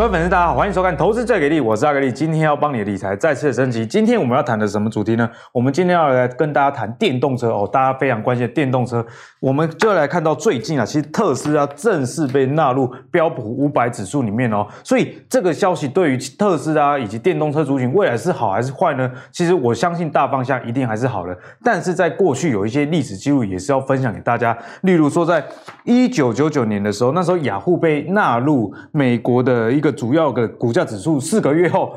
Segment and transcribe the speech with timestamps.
[0.00, 3.84] 各位粉丝，大家好，欢迎收看《投资最给力》，我是阿格力，今天要帮你的理财再次升级。
[3.84, 5.28] 今天我们要谈的什么主题呢？
[5.52, 9.04] 我们今天要来跟大家谈电动车哦，大家非常关心的电动车。
[9.40, 19.10] 我们就来看到最近啊，其实特斯拉正式被纳入标普五百指数里面哦，所以这个消息对于特斯拉以及电动车族群未来是好还是坏呢？
[19.30, 25.44] 其实我相信大方向一定还是好的，但是在过去有一些历史记录也是要分享给大家，例如说在
[25.84, 29.89] 一九九九年的时候，那时候雅虎被纳入美国的一个。
[29.92, 31.94] 主要的股价指数四个月后，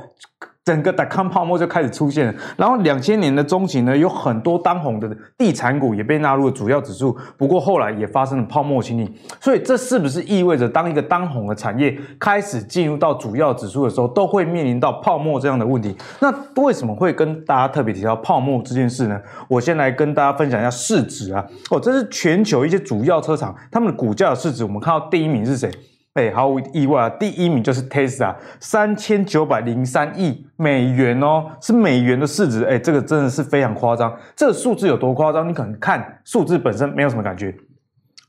[0.65, 2.33] 整个 dot-com 泡沫就开始出现了。
[2.55, 7.13] 然后两千年的中期呢，有很多当红的地产股也被纳入了主要指数。
[7.37, 9.13] 不过后来也发生了泡沫清理。
[9.41, 15.93] 所以这是不是意味着当一个当红的产业开始进入到主要指数的时候，都会面临到泡沫这样的问题？
[16.21, 19.19] 那为什么会跟大家特别提到泡沫这件事呢？
[19.49, 21.45] 我先来跟大家分享一下市值啊。
[21.71, 24.63] 哦，这是全球一些主要车厂他们的股价的市值。
[24.63, 25.69] 我们看到第一名是谁？
[26.13, 32.63] 哎，毫无意外啊，第一名就是 Tesla，三千九百零三亿美元哦，是美元的市值。
[32.65, 34.15] 哎，这个真的是非常夸张。
[34.35, 35.49] 这个数字有多夸张？
[35.49, 37.55] 你可能看数字本身没有什么感觉。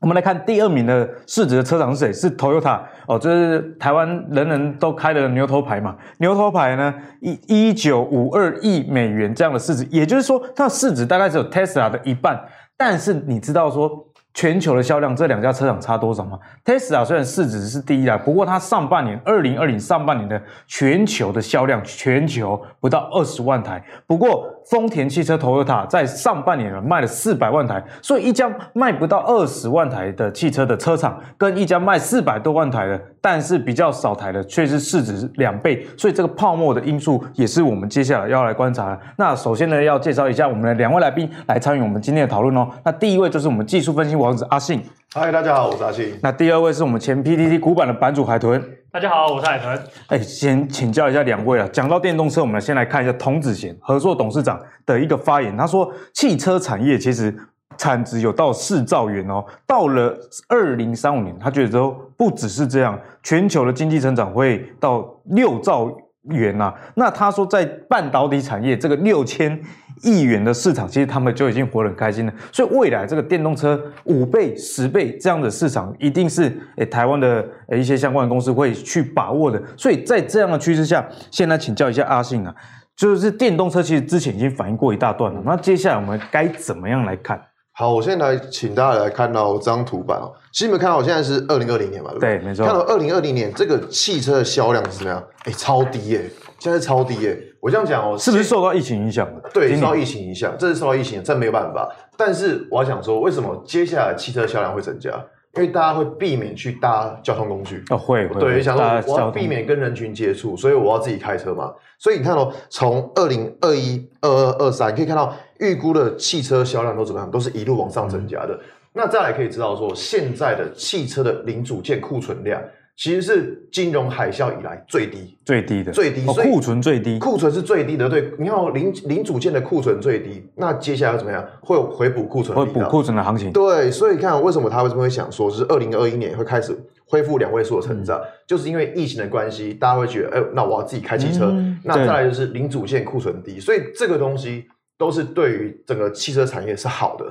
[0.00, 2.12] 我们来看第二名的市值的车厂是谁？
[2.12, 5.96] 是 Toyota 哦，这是台湾人人都开的牛头牌嘛。
[6.18, 12.38] 牛头牌呢，一一九五二亿美元这样的市值，也就是说它的市值大概只有 Tesla 的一半。
[12.76, 13.90] 但是你知道说，
[14.34, 23.82] 全球的销量，这两家车厂差多少吗？Tesla 虽然市值是第一啦，不过它上半年二零二零上半年的全球的销量，全球不到二十万台。
[24.06, 35.86] 不过丰田汽车 Toyota 在上半年卖了四百万台，所以一家卖不到二十万台的汽车的车厂，跟一家卖四百多万台的，但是比较少台的，却是市值两倍。
[35.98, 38.98] 所以这个泡沫的因素，也是我们接下来要来观察。
[39.16, 42.68] 那首先呢，要介绍一下我们的两位来宾来参与我们今天的讨论哦。
[42.84, 44.82] 那第一位就是我们技术分析王子阿信，
[45.16, 46.12] 嗨，大家好，我是阿信。
[46.20, 48.60] 那第二位是我们前 PTT 古板的版主海豚，
[48.90, 49.80] 大家好，我是海豚。
[50.08, 57.32] 哎，先请教一下两位啊，讲到电动车，我们先来看一下童子贤合作董事长的一个发言，他说，汽车产业其实
[57.78, 60.12] 产值有到四兆元哦，到了
[60.48, 66.74] 二零三五年，他觉得都不只是这样，全球的经济成长会到六兆元呐、啊。
[66.96, 69.62] 那他说，在半导体产业这个六千。
[70.04, 72.32] 亿元的市场，其实他们就已经活得很开心了。
[72.52, 79.60] 所以未来这个电动车五倍、十倍这样的市场，一定是诶台湾的诶一些相关的公司会去把握的。
[79.76, 82.54] 所以在这样的趋势下，先来请教一下阿信啊，
[82.94, 87.40] 就是电动车其实之前已经反映过一大段了，那接下来我们该怎么样来看？
[87.76, 90.32] 好，我现在来请大家来看到这张图板哦。
[90.52, 92.38] 其实你们看到，我现在是二零二零年嘛，对不对？
[92.38, 92.64] 对，没错。
[92.64, 95.20] 看到二零二零年这个汽车的销量是怎么样？
[95.46, 96.30] 诶超低耶。
[96.60, 97.38] 现在超低耶！
[97.64, 99.26] 我这样讲哦，是不是受到疫情影响？
[99.54, 101.90] 对，受到疫情影响，这是受到疫情，这没有办法。
[102.14, 105.10] 但是我要想说，为什么接下来汽车销量会增加？
[105.54, 108.38] 因为大家会避免去搭交通工具哦，会会。
[108.38, 111.72] 对，想说我要避免跟人群接触，所以我要自己开车嘛。
[111.98, 117.30] 所以你看哦，从二零二一、二二、二三，你可以看到预估的汽车销量都怎么样？
[117.30, 118.52] 都是一路往上增加的。
[118.52, 118.60] 嗯、
[118.92, 122.60] 那再来可以知道说，现在的汽车的零组件库存量。
[122.96, 128.08] 其实是金融海啸以来最低，最低的，最低，哦，库存最低，库存是最低的。
[128.08, 131.44] 对，你看零零组件的库存最低，那接下来要怎么样？
[131.60, 133.50] 会有回补库存，会补库存的行情。
[133.52, 136.72] 对，所以看为什么他为什么会想说，就是二零二一年会开始
[137.04, 144.66] 恢复两位数的成长，嗯，就是因为疫情的关系，大家会觉得，哎，那我要自己开汽车，嗯，那再来就是零组件库存低，所以这个东西
[144.96, 147.24] 都是对于整个汽车产业是好的。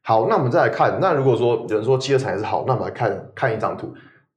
[0.00, 3.92] 好，那我们再来看，那如果说有人说汽车产业是好，那我们来看看一张图。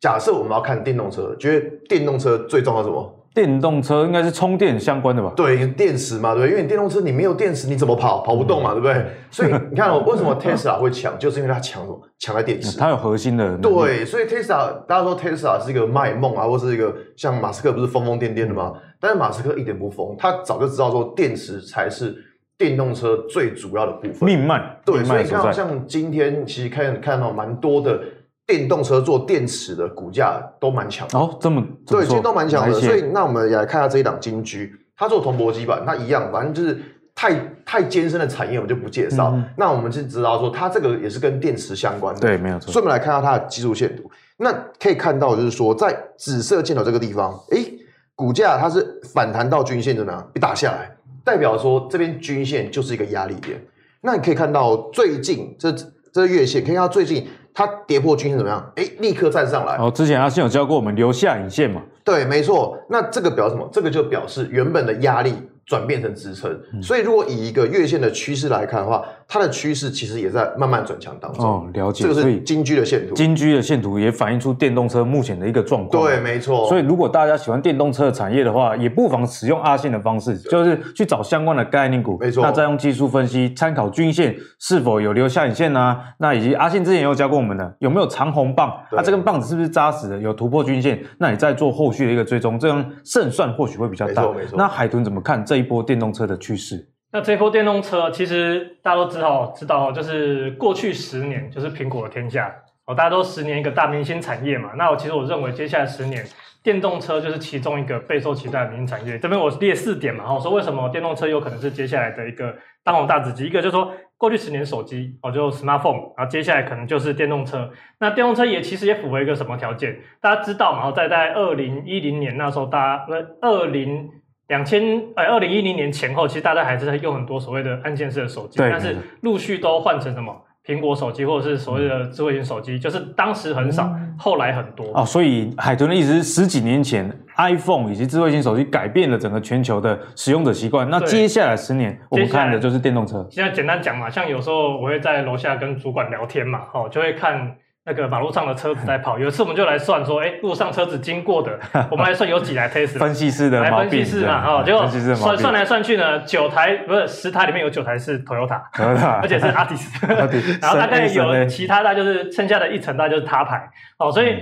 [0.06, 3.26] 假设我们要看电动车，觉得电动车最重要什么？
[3.34, 5.34] 电动车应该是充电相关的吧？
[5.36, 8.22] 对，电池嘛，对，因为你电动车你没有电池，你怎么跑？
[8.22, 9.04] 跑不动嘛，对不对？
[9.32, 12.00] 所以你看哦，为什么 Tesla 会强，就是因为它强什么？
[12.20, 13.58] 强在电池，它有核心的。
[13.58, 18.74] 对，所以 Tesla 大家说 Tesla 是一个卖梦啊，或是一个像马斯克不是疯疯癫癫的吗？
[19.00, 22.16] 但是马斯克一点不疯，他早就知道说电池才是
[22.60, 24.80] 电动车最主要的部分，命脉。
[24.86, 28.00] 对，所以你看到像今天其实看看到蛮多的。
[28.48, 32.80] 电动车做电池的股价都蛮强的哦，这么对，其实都蛮强的。
[32.80, 36.80] 所以那我们也来看一下这一档金居，它做铜箔基板，它一样，反正就是
[37.16, 37.34] 太
[37.66, 39.32] 太艰深的产业，我们就不介绍。
[39.34, 42.72] 嗯、那我们就知道说，它这个也是跟电池相关的，对，没有错。
[42.72, 47.66] 所以我们来看下它的技术线图，那可以看到就是说，在紫色箭头这个地方，哎，
[48.14, 53.60] 股价它是反弹到均线的呢，一打下来，代表说这边均线就是一个压力点。
[54.02, 55.74] 那你可以看到最近这
[56.14, 57.26] 这月线，可以看到最近。
[57.56, 58.72] 它跌破均线怎么样？
[58.76, 59.78] 哎，立刻站上来。
[59.78, 61.82] 哦，之前阿信有教过我们留下影线嘛？
[62.04, 62.78] 对，没错。
[62.90, 63.68] 那这个表示什么？
[63.72, 65.34] 这个就表示原本的压力
[65.66, 66.52] 转变成支撑。
[66.74, 71.44] 嗯、所以如果以一个月线的趋势来看的话，它的趋势其实也在慢慢转强当中。
[71.44, 72.04] 哦，了解。
[72.04, 76.04] 这个是金居的线图，金居的线图也反映出电动车目前的一个状况。
[76.04, 76.68] 对，没错。
[76.68, 82.44] 所以如果大家喜欢电动车的产业的话，也不妨使用阿信的方式，就是去找相关的概念股，没错。
[82.44, 86.00] 那再用技术分析，参考均线是否有留下影线啊？
[86.20, 88.72] 那以及阿信之前也有教过我们的，有没有长红棒？
[88.92, 90.20] 那这根棒子是不是扎实的？
[90.20, 91.04] 有突破均线？
[91.18, 94.22] 那你再做后续的一个追踪，这样胜算或许会比较大。
[94.22, 94.56] 没错，没错。
[94.58, 96.90] 那海豚怎么看这一波电动车的趋势？
[97.12, 102.54] 那这波电动车其实大家都知道，知道就是过去十年就是苹果的天下
[102.86, 104.72] 哦，大家都十年一个大明星产业嘛。
[104.76, 106.26] 那我其实我认为接下来十年
[106.62, 109.18] 电动车就是其中一个备受期待的明星产业。
[109.18, 112.54] 这边我列四点嘛，我说为什么电动车有可能是接下来的一个
[112.84, 113.46] 当红大子鸡？
[113.46, 117.72] 一个就是说过去十年手机哦，就 smartphone，然后接下来可能就是电动车。
[118.00, 119.98] 那电动车也其实也符合一个什么条件？
[120.20, 120.80] 大家知道嘛？
[120.80, 123.06] 然后在在二零一零年那时候，大家
[123.40, 124.10] 二零。
[124.48, 135.06] 两千哎，二零一零年前后，其实大家还是在用很多所谓的按键式的手机，但是陆续都换成什么苹果手机或者是所谓的智慧型手机，嗯、就是当时很少，嗯、后来很多哦。
[135.06, 140.88] 所以海豚的意思是，十几年前 iPhone 以及智慧型手机改变了整个全球的使用者习惯。
[140.90, 143.26] 那接下来十年，我们看的就是电动车。
[143.32, 147.56] 现在简单讲嘛，像有时候我会在楼下跟主管聊天嘛，哦，就会看。
[147.86, 151.60] 那个马路上的车子在跑，有一次我们就来算说，哎，路上车子经过的，
[151.92, 152.98] 我们来算有几台 Tesla。
[153.00, 153.62] 分析师的。
[153.62, 164.40] 来分析师嘛，哦，结果算算来算去呢，九台不是十台里面有九台是 Toyota，Toyota， 而且是 Altis，然后大概有其他，大概就是剩下的一层，大概就是他牌，哦，所以。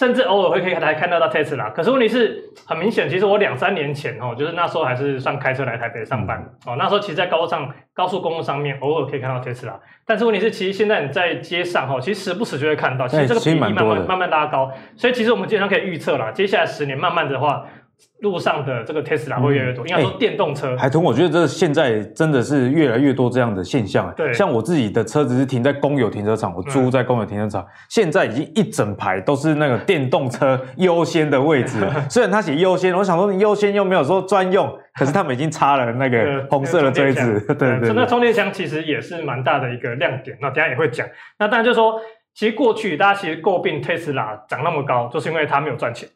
[0.00, 6.42] 甚至偶尔会可以来看到到 Tesla，可是问题是很明显，其实我两三年前哦，就是那时候还是算开车来台北上班。
[6.64, 9.74] 哦，那时候其实，在高上高速公路上面偶尔可以看到 Tesla，
[10.06, 17.66] 但是问题是，其实现在你在街上哈，其实时不时就会看到，其实这个比例慢慢慢慢拉高，所以其实我们基本上可以预测啦，接下来十年慢慢的话。
[18.20, 20.76] 路上的这个 Tesla 会越来越多，应该说电动车。
[20.76, 24.12] 海豚，我觉得这现在真的是越来越多这样的现象。
[24.16, 31.78] 对，像我自己的车子是停在公有停车场，我租在公有停车场，现在已经一整排都是那个电动车优先的位置。
[32.10, 37.40] 虽然他写优先，我想说你优先又没有说专用，可是他们已经插了那个红色的锥子。
[37.46, 40.36] 对对 对，那充电箱其实也是蛮大的一个亮点。
[40.40, 41.06] 那等下也会讲。
[41.38, 42.00] 那当然就是说，
[42.34, 46.08] 其实过去大家其实诟病 Tesla 涨那么高，就是因为它没有赚钱。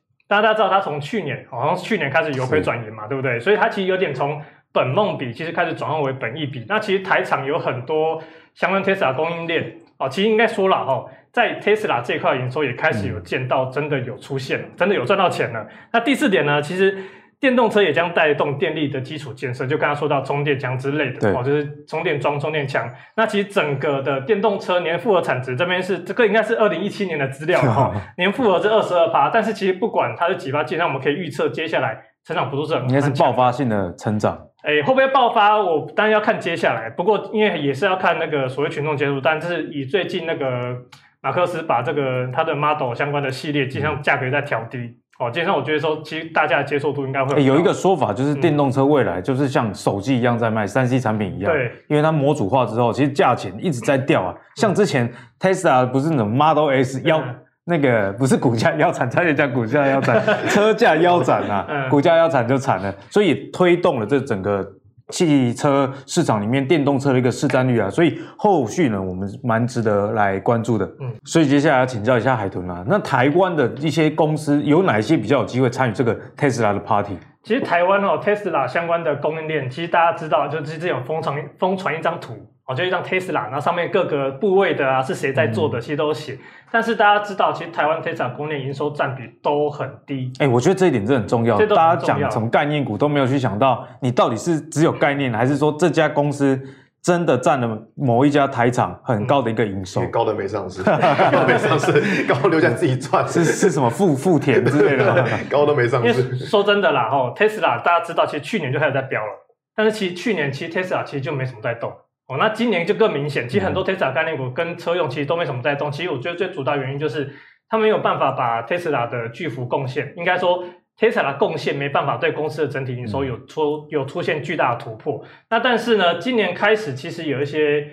[0.43, 3.39] 大家知道，他从去年好像去年开始由亏转盈嘛，对不对？
[3.41, 4.41] 所以他其实有点从
[4.73, 6.65] 本梦比，其实开始转换为本益比。
[6.69, 8.23] 那其实台厂有很多
[8.55, 15.67] 相关 Tesla 供应链哦，其实应该说了哈，在 Tesla 这块营收也开始有见到真的有出现了，真的有赚到钱了。
[15.93, 16.99] 那第四点呢，其实。
[17.41, 22.89] 电动车也将带动电力的基础建设，就刚刚说到充电枪之类的，哦，就是充电桩、充电枪。
[23.17, 29.29] 那其实整个的电动车年复合产值这边是这个应该是二零一七年的资料哈， 年复合是二十二趴。
[29.31, 34.39] 但是其实不管它是几趴，基本上我们可以预测接下来成长幅度是很，应该是爆发性的成长。
[34.63, 35.59] 哎、欸，会不会爆发？
[35.59, 36.89] 我当然要看接下来。
[36.89, 40.75] 不过因为也是要看那个所谓群众接受，但是以最近那个
[41.21, 44.79] 马克思把这个他的 Model 相关的系列，基本上价格在调低。
[44.79, 54.35] 嗯哦，基本上我觉得说，其实大家的接受度应该会有、欸、有一个说法，就是电动车未来就是像手机一样在卖三 C 产品一样，对，因为它模组化之后，其实价钱一直在掉啊。
[54.57, 57.23] 像之前 Tesla 不是那种 Model S 腰
[57.65, 60.21] 那个不是股价腰斩，差点讲股价腰斩，
[60.51, 64.69] 车价腰斩啊，股价腰斩就惨了，所以推动了这整个。
[65.09, 70.87] 汽车市场里面电动车的一个市占率啊，所以后续呢，我们蛮值得来关注的。
[71.01, 77.19] 嗯，所以接下来要请教一下海豚啊，那台湾的一些公司有哪一些比较有机会参与这个 Tesla 的 Party？
[77.43, 82.35] 其实台湾哦，Tesla 相关的供应链，其实大家知道，就是这种疯传疯传一张图。
[82.67, 86.33] 哦，就一张 Tesla，然后上面各个部位的啊，是谁在做的，其实都有写。
[86.33, 86.39] 嗯、
[86.71, 90.33] 但是大家知道，其实台湾 Tesla 供应链营收占比都很低。
[90.39, 91.59] 哎、欸，我觉得这一点真的很重要。
[91.67, 96.59] 大家讲从概念股都没有去想到，你到底是只有概念，还是说这家公司
[97.03, 100.07] 真的占了某一家台厂很高的一个营收？
[100.07, 101.93] 高的没上市，高的没上市，
[102.27, 103.29] 高留下自己赚。
[103.29, 105.29] 是是什么富富田之类的？
[105.51, 106.39] 高都没上市。
[106.39, 109.33] 说真的啦，哦，Tesla 大家知道，其实去年就开始在飙了，
[109.77, 111.93] 但是其实去年其实 Tesla 其实就没什么在动。
[112.27, 115.93] 哦，那今年就更明显，其实很多 Tesla 概念股跟车用其实都没什么在动。
[115.93, 117.31] 其实我觉得最主要原因就是，
[117.69, 120.65] 他没有办法把 Tesla 的巨幅贡献，应该说
[120.99, 125.23] Tesla 的贡献没办法对公司的整体营收有出有出现巨大的突破。
[125.51, 127.89] 那但是呢，今年开始其实有一些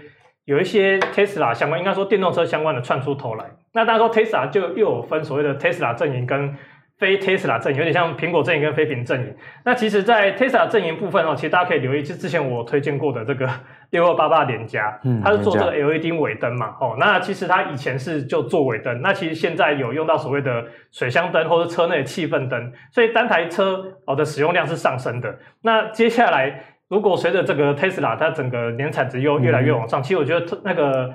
[0.45, 3.45] 有一些 Tesla 相关，应该说电动车相关的窜出头来。
[3.73, 6.55] 那大家说 Tesla 就又有分所谓的 Tesla 阵营跟
[6.97, 9.35] 非 Tesla 阵营，有点像苹果阵营跟非苹阵营。
[9.65, 13.49] 那其实，在 Tesla 阵营部分哦，其实大家可以留意，就之前我推荐过的这个
[13.91, 25.37] 六二八八联嘉，它是做这个 LED 尾灯嘛，哦，那其实它以前是就做尾灯，那其实现在有用到所谓的水箱灯或者车内气氛灯，所以单台车哦的使用量是上升的。
[25.61, 31.13] 那接下来，如果随着这个 Tesla 它整个年产值又越来越往上，其实我觉得那个。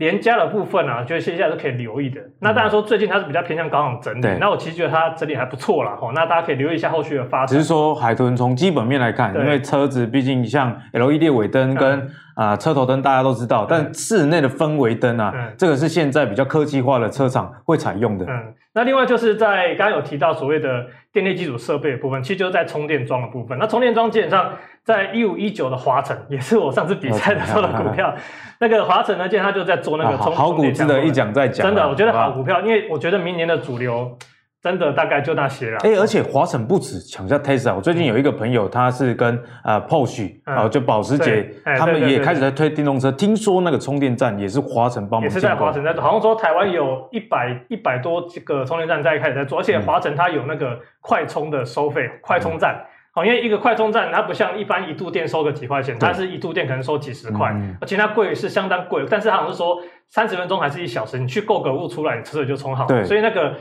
[0.00, 2.18] 联嘉的部分啊，就是现在是可以留意的。
[2.38, 5.94] 那当然说最近它是比较偏向高档整理，那我其实觉得它整理还不错啦。
[6.00, 7.48] 哦，那大家可以留意一下后续的发展。
[7.48, 18.24] 只是说海豚从基本面来看，因为车子毕竟像 LED 尾灯跟啊、呃、车头灯大家都知道，但室内的氛围灯啊，这个是现在比较科技化的车厂会采用的。
[18.26, 23.58] 嗯，那另外就是在刚刚有提到所谓的电力基础设备的部分，其实就是在充电桩的部分。
[23.58, 24.52] 那充电桩基本上。
[24.82, 28.12] 在一五一九的华晨，也是我上次比赛的时候的股票。
[28.58, 31.66] 那个华晨呢，今天他就在做那个充好股，值得一讲再讲。
[31.66, 34.16] 真的，我觉得好股票，因为我觉得明年的主流
[34.62, 35.78] 真的大概就那些了。
[35.82, 43.10] 哎，而且华晨不止抢下 Tesla，我最近有一个朋友，他是跟呃 Porsche 啊，就保时捷，他们也开始在推电动车。
[43.12, 52.84] 听说那个充电站也是华晨帮忙，也是在华晨在做，好像说台湾有一百一百多个充电站在开始在做，而且华晨它有那个快充的收费，快充站。
[53.12, 63.54] 好，因为一个快充站，它不像一般一度电收个几块钱，它是一度电可能收几十块，而且它贵是相当贵，但是它好像是说三十分钟还是一小时，你去购个物出来，你车子就充好，对，所以那个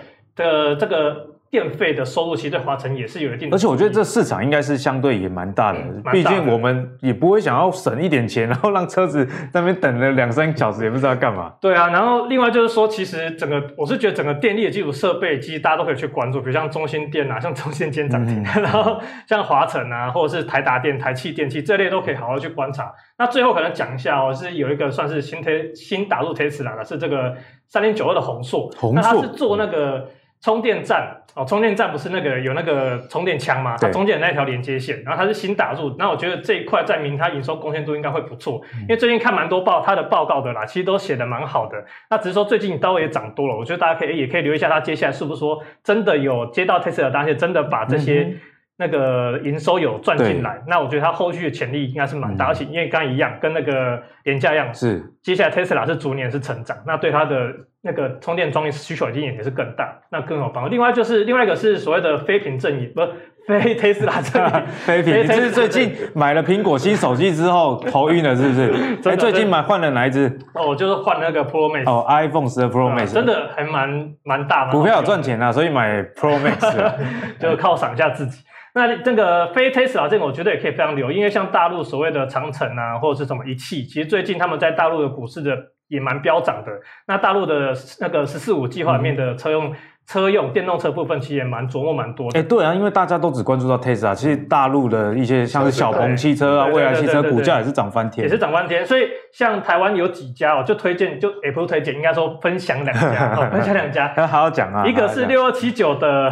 [0.43, 1.27] 的这个。
[1.51, 5.79] 电费的收入其实对华晨也是有一定的，而且我觉得这市场应该是相对也蛮大的，
[6.11, 11.51] 毕竟我们也不会想要省一点钱，然后让车子在那边等了两三小时也不知道干嘛。
[11.59, 22.93] 对啊，然后另外就是说，其实整个我是觉得整个电力的基础设备，其实大家都可以去关注，比如像中心电啊，像中兴今天涨停， 然后像华晨啊，或者是台达电、台气电器这类都可以好好去观察。
[23.17, 30.07] 那最后可能讲一下哦，是有一个算是新推新打入 Tesla 的，是这个三零九二的红硕，红硕，是做那个。
[30.41, 33.75] 充电站哦，充电站不是那个有那个充电枪吗？
[33.79, 41.83] 它中间有那条连接线，然后它是新打入，那我觉得这一块在明它营收贡献度应该会不错，因为最近看蛮多报它的报告的啦，其实都写的蛮好的。
[42.09, 48.35] 那只是说最近刀也涨多了，我觉得大家可以也可以留意一下它接下来是不是说真的有接到 Tesla 的单，且真的把这些
[48.79, 50.63] 那个营收有赚进来。
[50.65, 57.53] 那我觉得它后续的潜力应该是蛮大，而且因为刚刚一样跟那个廉价一样，是接下来 Tesla 是逐年是成长，那对它的。
[57.81, 60.69] 那个充电桩需求已经也是更大，那更有帮助。
[60.69, 63.09] 另外就是另外一个是所谓的非屏阵营，不是
[63.47, 64.67] 非特斯拉阵营。
[64.85, 68.73] 非屏，你这是最近买了苹果新手机之后头晕了是不是？
[69.09, 70.27] 哎，最近买换了哪一只？
[70.53, 71.89] 哦，就是换那个 Pro Max。
[71.89, 74.73] 哦，iPhone 十的 Pro Max，真的还蛮蛮大的。
[74.73, 76.93] 股票有赚钱啊，所以买 Pro Max，
[77.39, 78.43] 就靠赏一下自己。
[78.87, 85.55] 那这个非 Tesla 这个，我觉得也可以非常留意，因为像大陆所谓的长城啊，或者是什么一汽，其实最近他们在大陆的股市的。
[85.89, 86.71] 也蛮飙涨的。
[87.07, 92.37] 那大陆的那个“十四五”计划里面的车用、嗯、车用电动车部分，其实也蛮琢磨蛮多的。
[92.37, 98.85] 哎、欸，对啊，因为大家都只关注到 Tesla，其实大陆的一些像是小鹏汽车啊、蔚来汽车，股价也是涨翻天，也是涨翻天。
[98.85, 104.09] 所以像台湾有几家哦，就推荐，就也不是推荐，应该说分享两家 哦，分享两家。
[104.09, 106.31] 还好好讲啊，一个是六二七九的。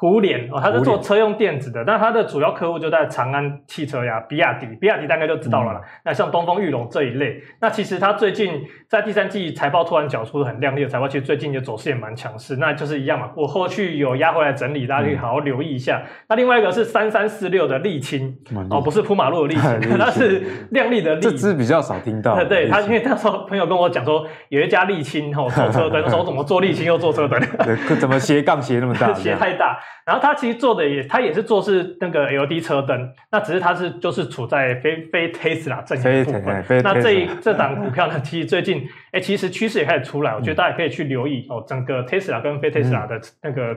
[0.00, 5.80] 胡联哦，他是做车用电子的，但他的主要客户就在长安汽车呀、比亚迪，比亚迪大概就知道了啦。
[5.82, 12.54] 嗯、那像东风裕隆这一类，那其实他最近在第三季财报突然缴出很亮丽的财报，其实最近的走势也蛮强势。
[12.58, 15.98] 那就是一样嘛，我后续有压回来整理，大家可以好好留意一下。
[15.98, 18.32] 嗯、那另外一个是三三四六的沥青
[18.70, 20.40] 哦，不是铺马路的沥青， 它是
[20.70, 21.20] 亮丽的丽。
[21.22, 22.36] 这只比较少听到。
[22.36, 27.40] 对，对他，因为那时候朋友跟我讲说，有一家沥青哦做车灯，说怎么做沥青又做车灯，
[27.98, 29.12] 怎么斜杠斜那么大？
[29.18, 29.76] 斜太大。
[30.04, 36.82] 然后它其实做的也，它也是做是那个 LED 车灯，那只是它是就是处在非非 Tesla 阵营部分。
[36.82, 43.74] 那这一这档股票呢，其实最近哎，其实趋势也开始出来，我觉得大家可以去留意哦，整个 Tesla 跟非 Tesla 的那个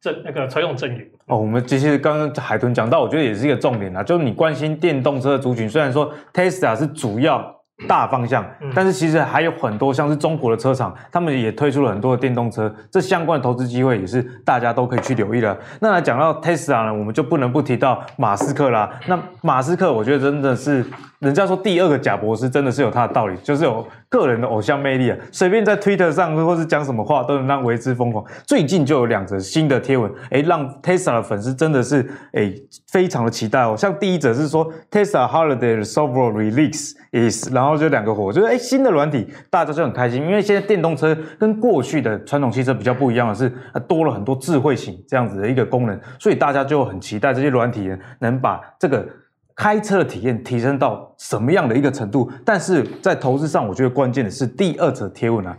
[0.00, 1.10] 阵、嗯、那个车用阵营。
[1.26, 7.61] 哦，我们其实刚刚海豚讲到，我觉得也是一个重点啊，就是你关心电动车的族群，虽然说 Tesla 是主要。
[7.88, 15.58] 大方向，但是其实还有很多像是中国的车厂，他们也推出了很多的电动车，这相关的投资机会也是大家都可以去留意的。
[15.80, 18.90] 那来讲到 Tesla 呢，我们就不能不提到马斯克啦。
[19.08, 20.84] 那马斯克，我觉得真的是。
[21.22, 28.24] 人家说第二个贾博士真的是有他的道理，就是有个人的偶像魅力啊，随便在 Twitter 上或是讲什么话都能让为之疯狂。
[28.44, 32.52] 最近就有两则新的贴文，诶，让 Tesla 的粉丝真的是诶
[32.90, 33.76] 非常的期待哦。
[33.76, 43.52] 像第一则是说 Tesla Holiday Software Release is，然后就两个火，就是诶新的软体，大家就很开心，因为现在电动车跟过去的传统汽车比较不一样的是，
[43.86, 49.06] 多了很多智慧型这样子的一个功能，所以大家就很期待这些软体能把这个。
[49.54, 52.28] 开车的体验提升到什么样的一个程度？
[52.42, 55.54] 但是在投资上，我觉得关键的是第二则贴文啊。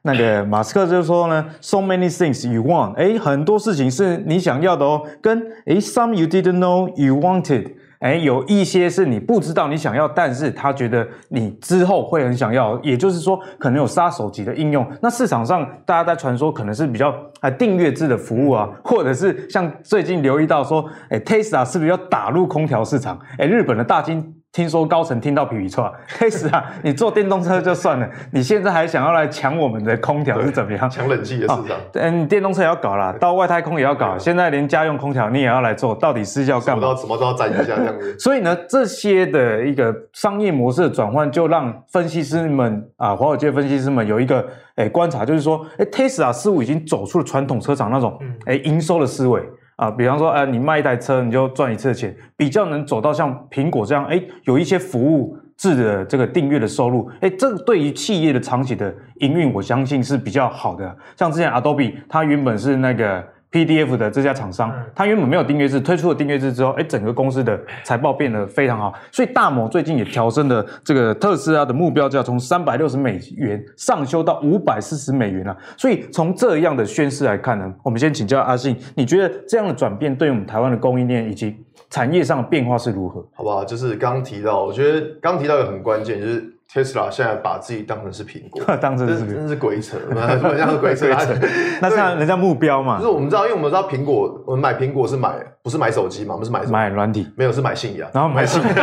[0.00, 7.70] 那个马斯克就是说呢，so many things you want，哎，很多事情是你想要的哦，跟哎，some you didn't know you wanted。
[8.04, 14.86] 哎，有一些是你不知道你想要，但是他觉得你之后会很想要，也就是说，可能有杀手级的应用。
[15.00, 17.08] 那市场上大家在传说，可能是比较
[17.40, 23.18] 啊订阅制的服务啊，或者是像最近留意到说，哎，Tesla 是不是要打入空调市场？
[23.38, 24.43] 哎，日本的大金。
[24.54, 26.64] 听说高层听到皮皮剉， 开始啊！
[26.80, 30.88] 你坐电动车就算了，你现在还想要来抢我们的空调是怎么样？
[30.88, 31.64] 抢冷气的市场。
[31.94, 36.94] 嗯、哦，电动车也要搞啦，到外太空也要搞，现在连家用空调你也要来做，到底是要干嘛？
[36.94, 38.14] 什么都要沾一下这样子。
[38.16, 44.40] 所以呢，这些的一个商业模式的转换，就让分析师们啊，华尔街分析师们有一个
[44.76, 49.42] 诶、欸、观察，就是说，诶 Tesla 似乎已经走出了传统车厂那种诶营收的思维。
[49.76, 60.96] 啊，比方说，呃，你卖一台车，你就赚一次钱，比较能走到像苹果这样，哎，有一些服务制的这个订阅的收入，哎，这对于企业的长期的营运，我相信是比较好的。
[61.16, 63.33] 像之前 Adobe，它原本是那个。
[63.54, 68.92] PDF 的这家厂商，它原本没有订阅制，推出了订阅制之后，哎，整个公司的财报变得非常好。
[69.12, 75.56] 所以大摩最近也调升了这个特斯拉的目标价，从三百六十美元上修到五百四十美元了。
[75.76, 81.56] 所以从这样的宣示来看呢，我们先请教阿信，你觉得这样的转变对我们台湾的供应链以及
[81.90, 83.24] 产业上的变化是如何？
[83.34, 83.64] 好不好？
[83.64, 86.53] 就是刚刚提到，我觉得刚刚提到一个很关键，就是。
[86.74, 91.06] Tesla 现在把自己当成是苹果， 当成是真是鬼扯， 什么像是鬼扯？
[91.80, 92.96] 那是人家目标嘛？
[92.98, 96.34] 就是我们知道，因为我们知道苹果，我们买苹果是买不是买手机嘛？
[96.34, 98.74] 我们是买买软体，没有是买信仰，然后买信仰，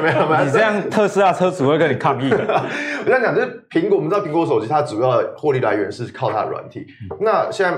[0.00, 0.44] 没有没有。
[0.44, 2.36] 你这样特斯拉车主会跟你抗议的。
[3.04, 6.86] 我想讲，就是苹果，我们知道苹果手机它主要的获利来源是靠它的软体。
[7.20, 7.76] 那现在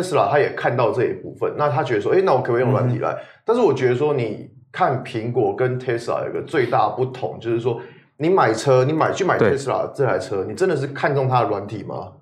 [0.00, 3.12] Tesla 他也看到这一部分，那他觉得说，哎，那我可不可以用软体来？
[3.44, 7.80] 但是我觉得说，你看苹果跟 Tesla 有一个最大不同，就是说。
[8.22, 12.12] 你买车，你买去买特斯拉这台车，你真的是看中它的软体吗？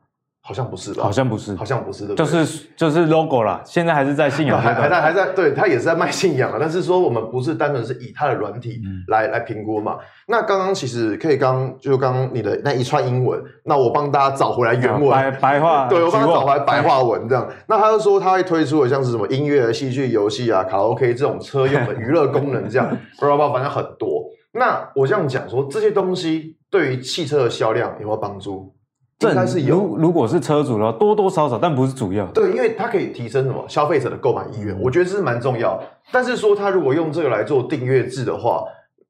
[0.42, 1.02] 好像不是吧？
[1.04, 3.60] 好像不是，好像不是的，就是就是 logo 啦。
[3.62, 6.56] 现在还是在信仰，还还在还在，对，它也是在卖信仰啊。
[6.58, 9.98] 但是说我们不是单纯是以它的软体来、嗯、来评估嘛？
[10.26, 17.46] 那刚刚其实可以刚就刚刚你的那一串英文，那我帮大家找回来原文白白话，对我帮他找回来白话文这样。
[17.68, 22.88] 那他就说他会推出的像是什么音乐、戏剧、游戏啊、卡拉 OK 这种车用的娱乐功能这样，
[23.20, 24.09] 不知道反正很多。
[24.60, 28.74] 那我这样讲说，这些东西对于汽车的销量有没有帮助？
[29.20, 29.74] 应该是有。
[29.74, 32.26] 如如果是车主的话，多多少少，但不是主要。
[32.26, 35.82] 对，因为它可以提升什么消费者的购买意愿，我觉得这是蛮重要。
[36.12, 38.62] 但是说他如果用这个来做订阅制的话，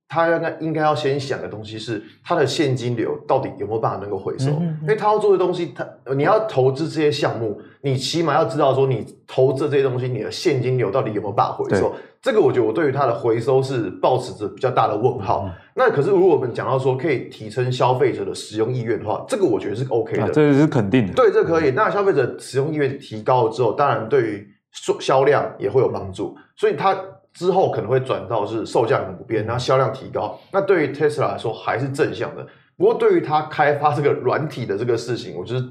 [0.09, 4.51] 他应该应该要先想的东西是，他的现金流到底有没有办法能够回收？
[4.51, 11.92] 嗯嗯，因为他要做的东西，他你要投资这些项目，你起码要知道说，你投资这些东西，你的现金流到底有没有办法回收？
[12.22, 15.44] 这个我觉得我对于它的回收是抱持着比较大的问号。
[15.46, 21.12] 嗯、那可是如果我们讲到说可以提升消费者的使用意愿的话，这个我觉得是 OK 的，啊、这是肯定的。
[21.14, 21.70] 对，这、可以。
[21.70, 24.48] 那消费者使用意愿提高了之后，当然对于
[25.00, 26.96] 销量也会有帮助，所以它。
[27.33, 32.44] 之后可能会转到是售价很不变，然后销量提高，那对于 Tesla 来说还是正向的。
[32.76, 35.64] 不过对于它开发这个软体的这个事情，我就是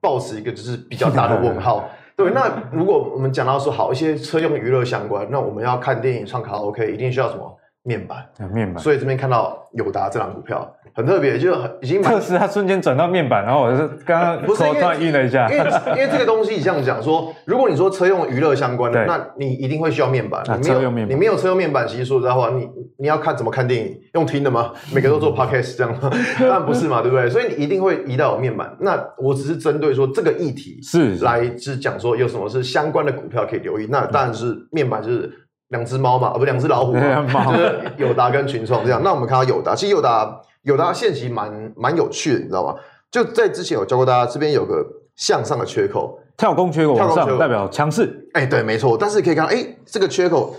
[0.00, 1.88] 抱持一个就是比较大的问号。
[2.16, 8.24] 对，那如果我们讲到说好一些车用娱乐相关，那我们要看电影、唱卡拉 OK，一定需要什么面板？
[8.52, 8.82] 面板。
[8.82, 10.72] 所以这边看到友达这档股票。
[10.94, 20.42] 很特别，就很已经特斯拉瞬间转到面板，然后我就是刚刚不是突然晕了一下，因为因为这个东西你这样讲说，如果你说车用娱乐相关的，那你一定会需要面板。
[20.60, 24.70] 你没有面板，你没有车用面板，其实说实在话，你你要看怎么看电影，用听的吗？
[24.94, 26.08] 每个都做 podcast 这样吗？
[26.38, 27.28] 当然不是嘛，对不对？
[27.28, 28.72] 所以你一定会移到有面板。
[28.78, 33.88] 那我只是针对说这个议题是来是讲说有什么是相关的股票可以留意。
[33.90, 35.28] 那当然是面板就是
[35.70, 39.00] 两只猫嘛，啊不两只老虎嘛，就是友达跟群创这样。
[39.02, 40.40] 那我们看到友达，其实友达。
[40.64, 42.74] 友达现其实蛮蛮有趣的，你知道吗？
[43.10, 48.28] 就在之前有教过大家，这边有个向上的缺口，跳空缺口往上代表强势。
[48.32, 48.98] 哎、欸，对，没错。
[48.98, 50.56] 但是可以看到，哎、欸，这个缺口，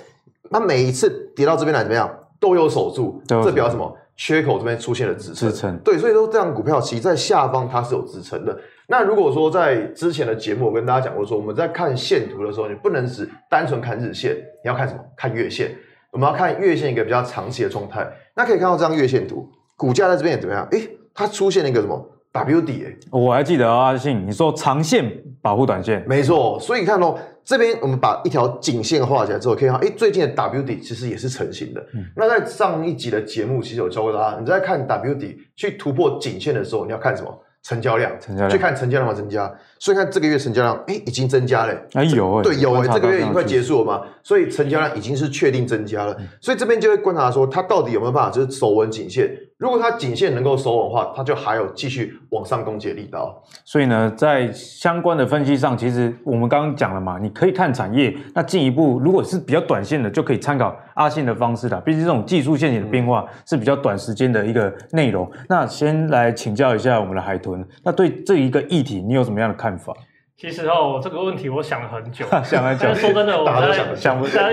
[0.49, 3.93] 它每一次跌到这边来怎么样，都有守住，这表示什么？
[4.15, 5.49] 缺口这边出现了支撑。
[5.49, 5.77] 支撑。
[5.79, 8.57] 对，所以说这样股票其实在下方它是有支撑的。
[8.87, 15.01] 那如果说在之前的节目，我跟大家讲过说，我们在看线图的时候，你不能只单纯看日线，你要看什么？
[15.17, 15.75] 看月线。
[16.11, 18.09] 我们要看月线一个比较长期的状态。
[18.33, 19.49] 那可以看到这张月线图。
[19.75, 20.67] 股价在这边也怎么样？
[20.71, 20.79] 哎，
[21.13, 22.83] 它出现了一个什么 W 底？
[22.83, 25.09] 诶，我还记得阿信，你说长线
[25.41, 26.59] 保护短线，没错。
[26.59, 31.81] 所以你看哦，这边我们把一条颈线画起来之后，可以看到，诶，最近的 W 底其实也是成型的。
[31.93, 37.41] 嗯、那在上一集的节目，其实有教过大家，你在看 W 底去突破颈线的时候，你要看什么？
[37.63, 53.41] 成交量，成交量，去看成交量的增加，所以看这个月成交量，哎，已经增加了，哎有，对有哎，这个月已经快结束了嘛，所以成交量已经是确定增加了，所以这边就会观察说，它到底有没有办法就是守稳颈线，如果它颈线能够收稳的话，它就还有继续往上攻击的力道。
[53.63, 58.13] 所以呢，在相关的分析上，其实我们刚刚讲了嘛，你可以看产业。
[58.33, 61.81] 那进一步，如果是比较短线的，就可以参考阿信的方式啦。
[61.85, 65.25] 毕竟这种技术线型的变化是比较短时间的一个内容。
[65.33, 69.93] 嗯、那先来请教一下我们的海豚，那对这一个议题，你有什么样的看法？
[70.37, 72.83] 其实哦，这个问题我想了很久， 想很久。
[72.83, 74.51] 但是说真的，我在想想不， 大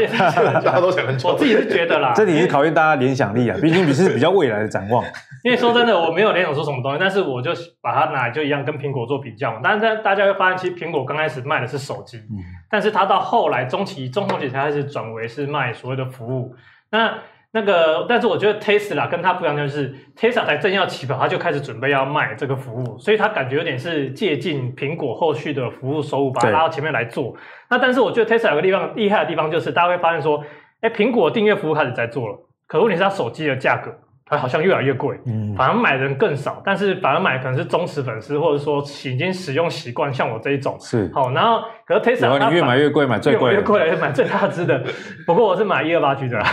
[0.60, 1.28] 家都想很久。
[1.28, 5.04] 我自己是觉得啦， 这里是考验大家联想力啊，毕竟你是比较未来的展望。
[5.42, 9.60] 因为说真的，我没有联想出什么东西，但是我就把它拿来就一样跟苹果做比较嘛。
[9.62, 12.38] 但是大家会发现，其实苹果刚开始卖的是手机，嗯、
[12.70, 16.54] 但是它到后来中期、中后期才开始转为是卖所谓的服务。
[16.90, 17.14] 那
[17.54, 27.34] 那个，但是我觉得 Tesla 跟它不一样，就是 Tesla 才正要起跑，它就开始准备要卖这个服务，所以它感觉有点是借鉴苹果后续的服务收入，把它拉到前面来做。
[27.68, 30.42] 那但是我觉得 Tesla 有个地方厉害的地方，就是大家会发现说，
[30.80, 33.90] 哎，苹果订阅服务开始在做了，可问题是它手机的价格
[34.24, 34.38] 它。
[34.38, 41.30] 好像越来越贵，嗯，反而买的人更少，但是反而买可能是忠实粉丝，或者说已经使用习惯，像我这一种是好。
[41.32, 41.60] 然后，
[42.00, 44.82] 可是 Tesla 你越买越贵，买最贵，越贵越买最大只的。
[45.26, 46.46] 不过我是买一二八 G 的啦。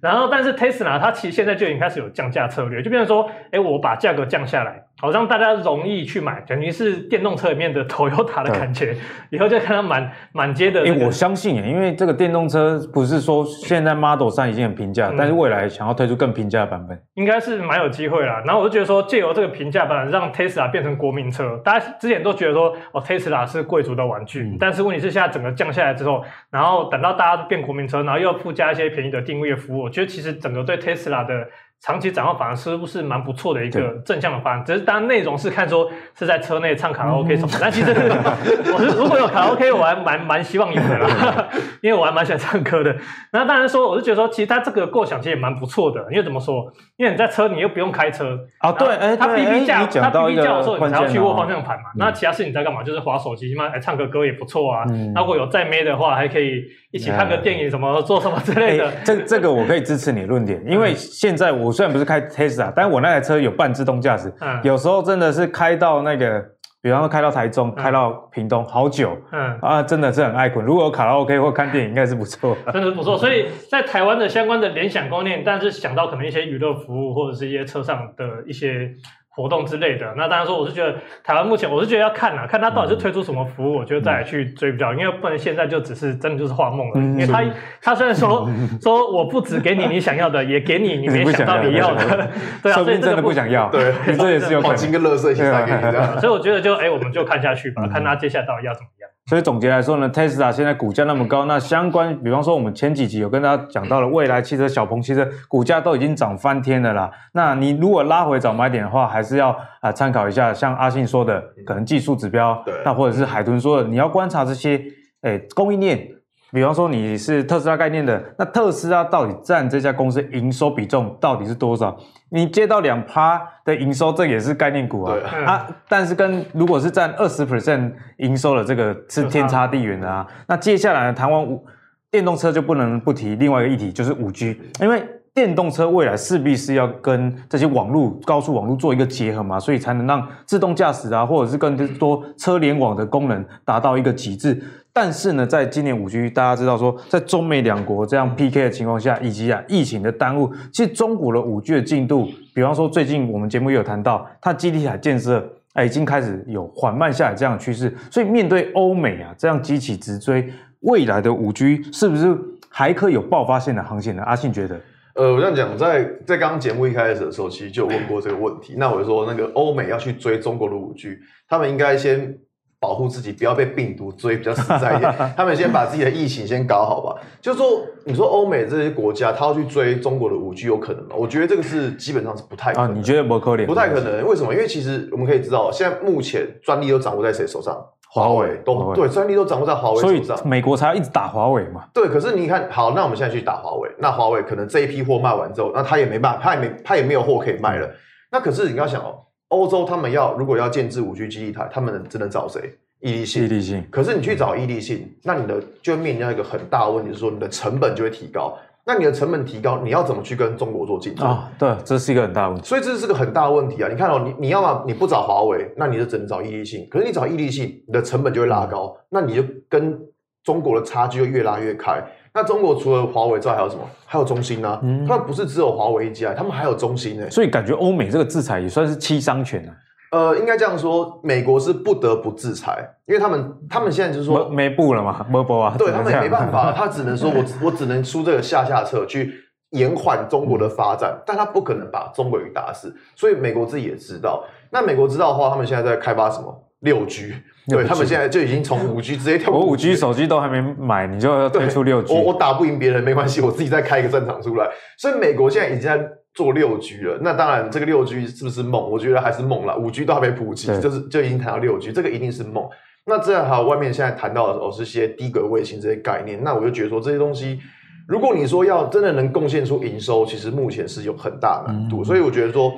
[0.00, 4.82] 然后，但是 Tesla 它其实现在就已经开始有降价策略，就变成说，哎，我把价格降下来。
[4.98, 8.96] 好让大家容易去买，等于是电动车里面的 Toyota 的感觉。
[9.28, 18.42] 以后就看到满满街的、我相信，因为这个电动车不是说现在 Model 三已经很平价，嗯、但是未来想要推出更平价的版本，应该是蛮有机会啦。
[18.46, 21.60] 然后我就觉得说，借由这个平价版，让 Tesla 变成国民车。
[21.62, 31.48] 大家之前都觉得说，哦，Tesla 是贵族的玩具，嗯、但是问题是现在整个降下来之后，然后等到大家变国民车，然后又要附加一些便宜的定位服务，我觉得其实整个对 Tesla 的。
[31.82, 37.90] 长期展望反而是不是蛮不错的一个正向的方案，只是当然内容是看说是在车内唱卡拉 OK 什么，但其实
[38.74, 41.48] 我是如果有卡拉 OK，我还蛮蛮希望有的啦，
[41.82, 42.96] 因为我还蛮喜欢唱歌的。
[43.32, 46.72] 那当然说，我是觉得说，其实它这个构想其实也蛮不错的，因为怎么说？
[46.96, 51.84] 因为你在车，你又不用开车啊，对，哎，它哔哔叫，它哔哔叫的时候，你才要去握方向盘嘛。
[51.96, 52.82] 那其他事你在干嘛？
[52.82, 54.84] 就是滑手机嘛，哎，唱个歌也不错啊。
[55.14, 56.64] 如果有再妹的话，还可以
[56.96, 58.90] 一起看个电影什么，做什么之类的。
[59.04, 61.66] 这这个我可以支持你论点，因为现在我。
[61.66, 66.40] 我虽然不是开 Tesla，但我那台车有半自动驾驶，嗯、有时候真的是开到那个，
[66.80, 70.64] 比方说开到台中，嗯、开到屏东，好久，嗯啊，真的是很爱困。
[70.64, 73.18] 如果有卡拉 OK 或看电影，应该是不错， 真的不错。
[73.18, 78.92] 所以在台湾的相关的联想观念，但是想到可能一些娱乐服务或者是一些车上的一些。
[79.36, 86.94] 活动之类的，那当然说，我是觉得台湾目前，我是觉得要看啊，看他到底是推出什么服务，我觉得再来去追比较，因为不能现在就只是真的就是画梦了。
[86.96, 87.44] 因为他
[87.82, 88.48] 他虽然说
[88.80, 92.30] 说我不只给你你想要的，也给你你没想到你要的，
[92.62, 96.18] 对啊，所以真的不想要，对， 这也是有黄金跟乐色一起塞给你的。
[96.18, 98.95] 所以我觉得就哎，我们就看下去吧，看他接下来到底要怎么样。
[99.28, 107.10] 所以总结来说呢，Tesla 现在股价那么高，那相关，比方说我们前几集有跟大家讲到了，未来汽车、小鹏汽车股价都已经涨翻天了啦。
[107.32, 114.80] 那你如果拉回早买点的话，还是要啊参考一下，像阿信说的，可能技术指标，对，那或者是海豚说的，你要观察这些，
[115.22, 116.08] 诶，供应链。
[116.56, 121.94] 比方说你是特斯拉概念的，那特斯拉到底占这家公司营收比重到底是多少？
[122.30, 125.12] 你接到两趴的营收，这也是概念股啊。
[125.12, 130.26] 对啊，但是跟如果是占二十 percent 营收的这个是天差地远的啊。
[130.48, 131.62] 那接下来呢，谈完五
[132.10, 135.06] 电动车就不能不提另外一个议题，就是五 G，因为。
[135.36, 144.58] 电动车未来势必是要跟这些网络、高速网络做一个结合嘛，所以才能让自动驾驶啊，或者是更多车联网的功能达到一个极致。
[144.96, 157.94] 但是呢，在今年五 G，大家知道说，在中美两国这样 PK 的情况下，以及啊疫情的耽误，其实中国的五 G 的进度，比方说最近我们节目也有谈到，它基地台建设哎已经开始有缓慢下来这样的趋势。
[158.10, 162.34] 所以面对欧美啊这样急起直追，未来的五 G 是不是
[162.70, 164.22] 还可以有爆发性的航线呢？
[164.22, 164.80] 阿信觉得。
[165.12, 168.76] 呃，我这样讲，在在刚刚节目一开始的时候，其实就问过这个问题。
[168.78, 172.38] 那我就说，那个欧美要去追中国的五 G，他们应该先
[172.78, 175.14] 保护自己，不要被病毒追，比较实在一点。
[175.36, 177.20] 他们先把自己的疫情先搞好吧。
[177.40, 181.16] 就是说，你说欧美这些国家，他要去追中国的五 G，有可能吗？
[181.16, 182.90] 我觉得这个是基本上是不太可能。
[182.90, 183.66] 啊，你觉得不可能？
[183.66, 184.26] 不太可能。
[184.26, 184.52] 为什么？
[184.52, 187.76] 因为其实我们可以知道，现在目前专利都掌握在谁手上？
[188.08, 191.84] 华为都对，专利都掌握在华为手上，所以美国才要一直打华为嘛。
[191.92, 197.90] 对，可是你看，好，那我们现在去打华为，那华为可能这一批货卖完之后，那他也没办法，他也没他也没有货可以卖了。
[198.30, 202.76] 那可是你要想哦，欧洲他们要如果要建置五 G 基地台，他们只能找谁？
[203.00, 203.44] 易利信。
[203.44, 203.84] 易利信。
[203.90, 208.56] 可是你去找易利信，那你的就会面临到一个很大的问题，就是说你的成本就会提高。
[208.88, 211.50] 那你的成本提高，你要怎么去跟中国做竞争啊？
[211.58, 212.66] 对，这是一个很大的问题。
[212.68, 213.88] 所以这是个很大的问题啊！
[213.90, 216.86] 你看哦，你你要么你不找华为，那你就只能找易利信。
[216.88, 219.98] 可是你找易利信，你的成本就会拉高，那你就跟
[220.44, 222.00] 中国的差距就越拉越开。
[222.36, 223.80] 那中国除了华为之外，还有什么？
[224.04, 224.80] 还有中兴呢、啊？
[224.82, 227.30] 嗯，他们不是只有华为一家，他们还有中兴呢、欸。
[227.30, 229.72] 所以感觉欧美这个制裁也算是七伤拳啊。
[230.12, 235.74] 呃，应该这样说，美国是不得不制裁，因为他们他们现在就是说没布了嘛，没布啊。
[235.78, 239.32] 对他们也没办法，他只能说我我只能出这个下下策去
[239.70, 242.94] 延缓中国的发展，嗯、但他不可能把中国给打死。
[243.14, 246.54] 所以美国自己也知道，那美国知道的话，他们现在在开发什么
[246.86, 247.34] 六 G。
[247.68, 249.58] 对他们现在就已经从五 G 直接跳过。
[249.58, 252.14] 我五 G 手机都还没买，你就要推出六 G。
[252.14, 254.68] 我我打不赢别人没关系，我自己再开一个战场出来。
[254.96, 256.00] 所以美国现在已经在
[256.32, 257.18] 做六 G 了。
[257.22, 258.88] 那当然，这个六 G 是不是梦？
[258.88, 259.76] 我觉得还是梦了。
[259.76, 262.64] 五 G 都还没普及，就是就已经谈到六 G，这个一定是梦。
[263.04, 266.40] 那这样还有外面现在谈到的哦，是些低轨卫星这些概念。
[266.44, 267.58] 那我就觉得说这些东西，
[268.06, 272.02] 如果你说要真的能贡献出营收，其实目前是有很大难度。
[272.02, 272.72] 嗯、所以我觉得说。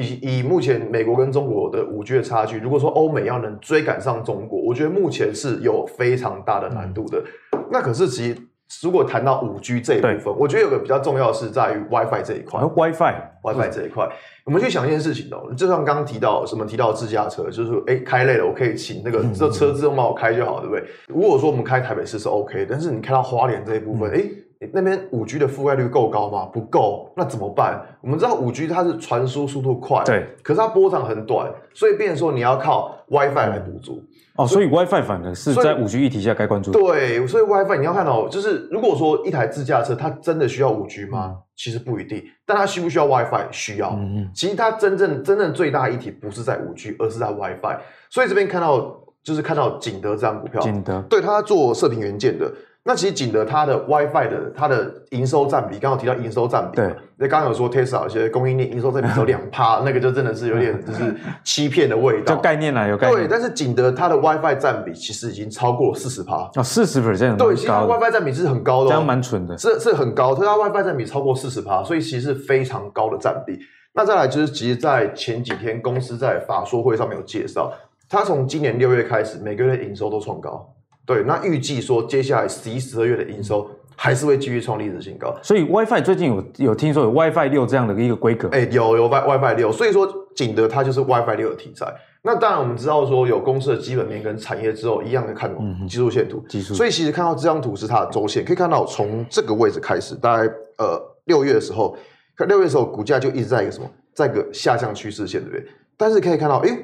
[0.00, 7.22] 以以目前美国跟中国的五 G 的差距，如果说欧美要能追赶上中国，我觉得目前是有非常大的难度的。
[7.52, 8.36] 嗯、那可是其实
[8.82, 12.60] 如果谈到五 G 这一部分，我觉得有个比较重要的是在于 WiFi 这一块。
[12.60, 14.12] 哦、WiFi WiFi 这一块，嗯、
[14.46, 20.84] 我们去想一件事情哦，就像刚刚提到什么提到自驾车，就是说哎开累了，我可以请那个这车自动帮我开就好，对不对？
[21.06, 24.43] 如果说我们开台北市是 OK，但是你开到花莲这一部分，哎、嗯。
[24.72, 26.46] 那边五 G 的覆盖率够高吗？
[26.46, 27.84] 不够，那怎么办？
[28.00, 34.02] 我们知道五 G 它是传输速度快，对，可是它波长很短，所以变成说你要靠 WiFi 来补足。
[34.36, 36.72] 哦，所以 WiFi 反而是在五 G 议题下该关注。
[36.72, 41.34] 对，所以 WiFi 你要看到，就是如果说一台自驾车它真的需要五 G 吗？
[41.34, 43.46] 嗯、其实不一定，但它需不需要 WiFi？
[43.52, 43.90] 需要。
[43.90, 44.30] 嗯嗯。
[44.34, 47.78] 其实它真正真正最大议题不是在五 G，而是在 WiFi。
[48.10, 52.52] 所以这边看到就是看到景德这张股票，景德对，它做射频元件的。
[52.86, 62.34] 那其实景德它的 WiFi 的它的营收占比，刚刚提到营收占比，对，那刚刚有说 Tesla 有些供应链营收占比只有两 趴，那个就真的是有点 就是欺骗的味道。
[62.34, 63.22] 就概念啦，有概念。
[63.22, 73.58] 对，但是景德它的 WiFi 占比其实已经超过四十趴啊，四十 percent，对，其实它 WiFi 占比是很高的，这样蛮蠢的，是是很高，它 WiFi 占比超过四十趴，所以其实是非常高的占比。
[73.94, 77.72] 那再来就是，其实，在前几天公司在法说会上面有介绍，
[78.10, 80.73] 它从今年六月开始，每个月的营收都创高。
[81.06, 85.34] 对，那预计说接下来十一、十二月的营收还是会继续创历史新高。
[85.42, 91.86] 所以 WiFi 最近有有听说有 WiFi 六这样的一个规格，哎，有有 Wi WiFi 六，所以说景德它就是 WiFi 六的题材。
[92.22, 95.54] 那当然我们知道说有公司的基本面跟产业之后一样的看
[95.86, 96.72] 技术线图，技术。
[96.72, 101.94] 所以其实看到这张图是它的周线，可以看到从这个位置开始，大概呃六月的时候，
[102.34, 105.66] 看六月的时候股价就一直在一个什么，在一个下降趋势线，对不对？
[105.98, 106.78] 但是可以看到，哎，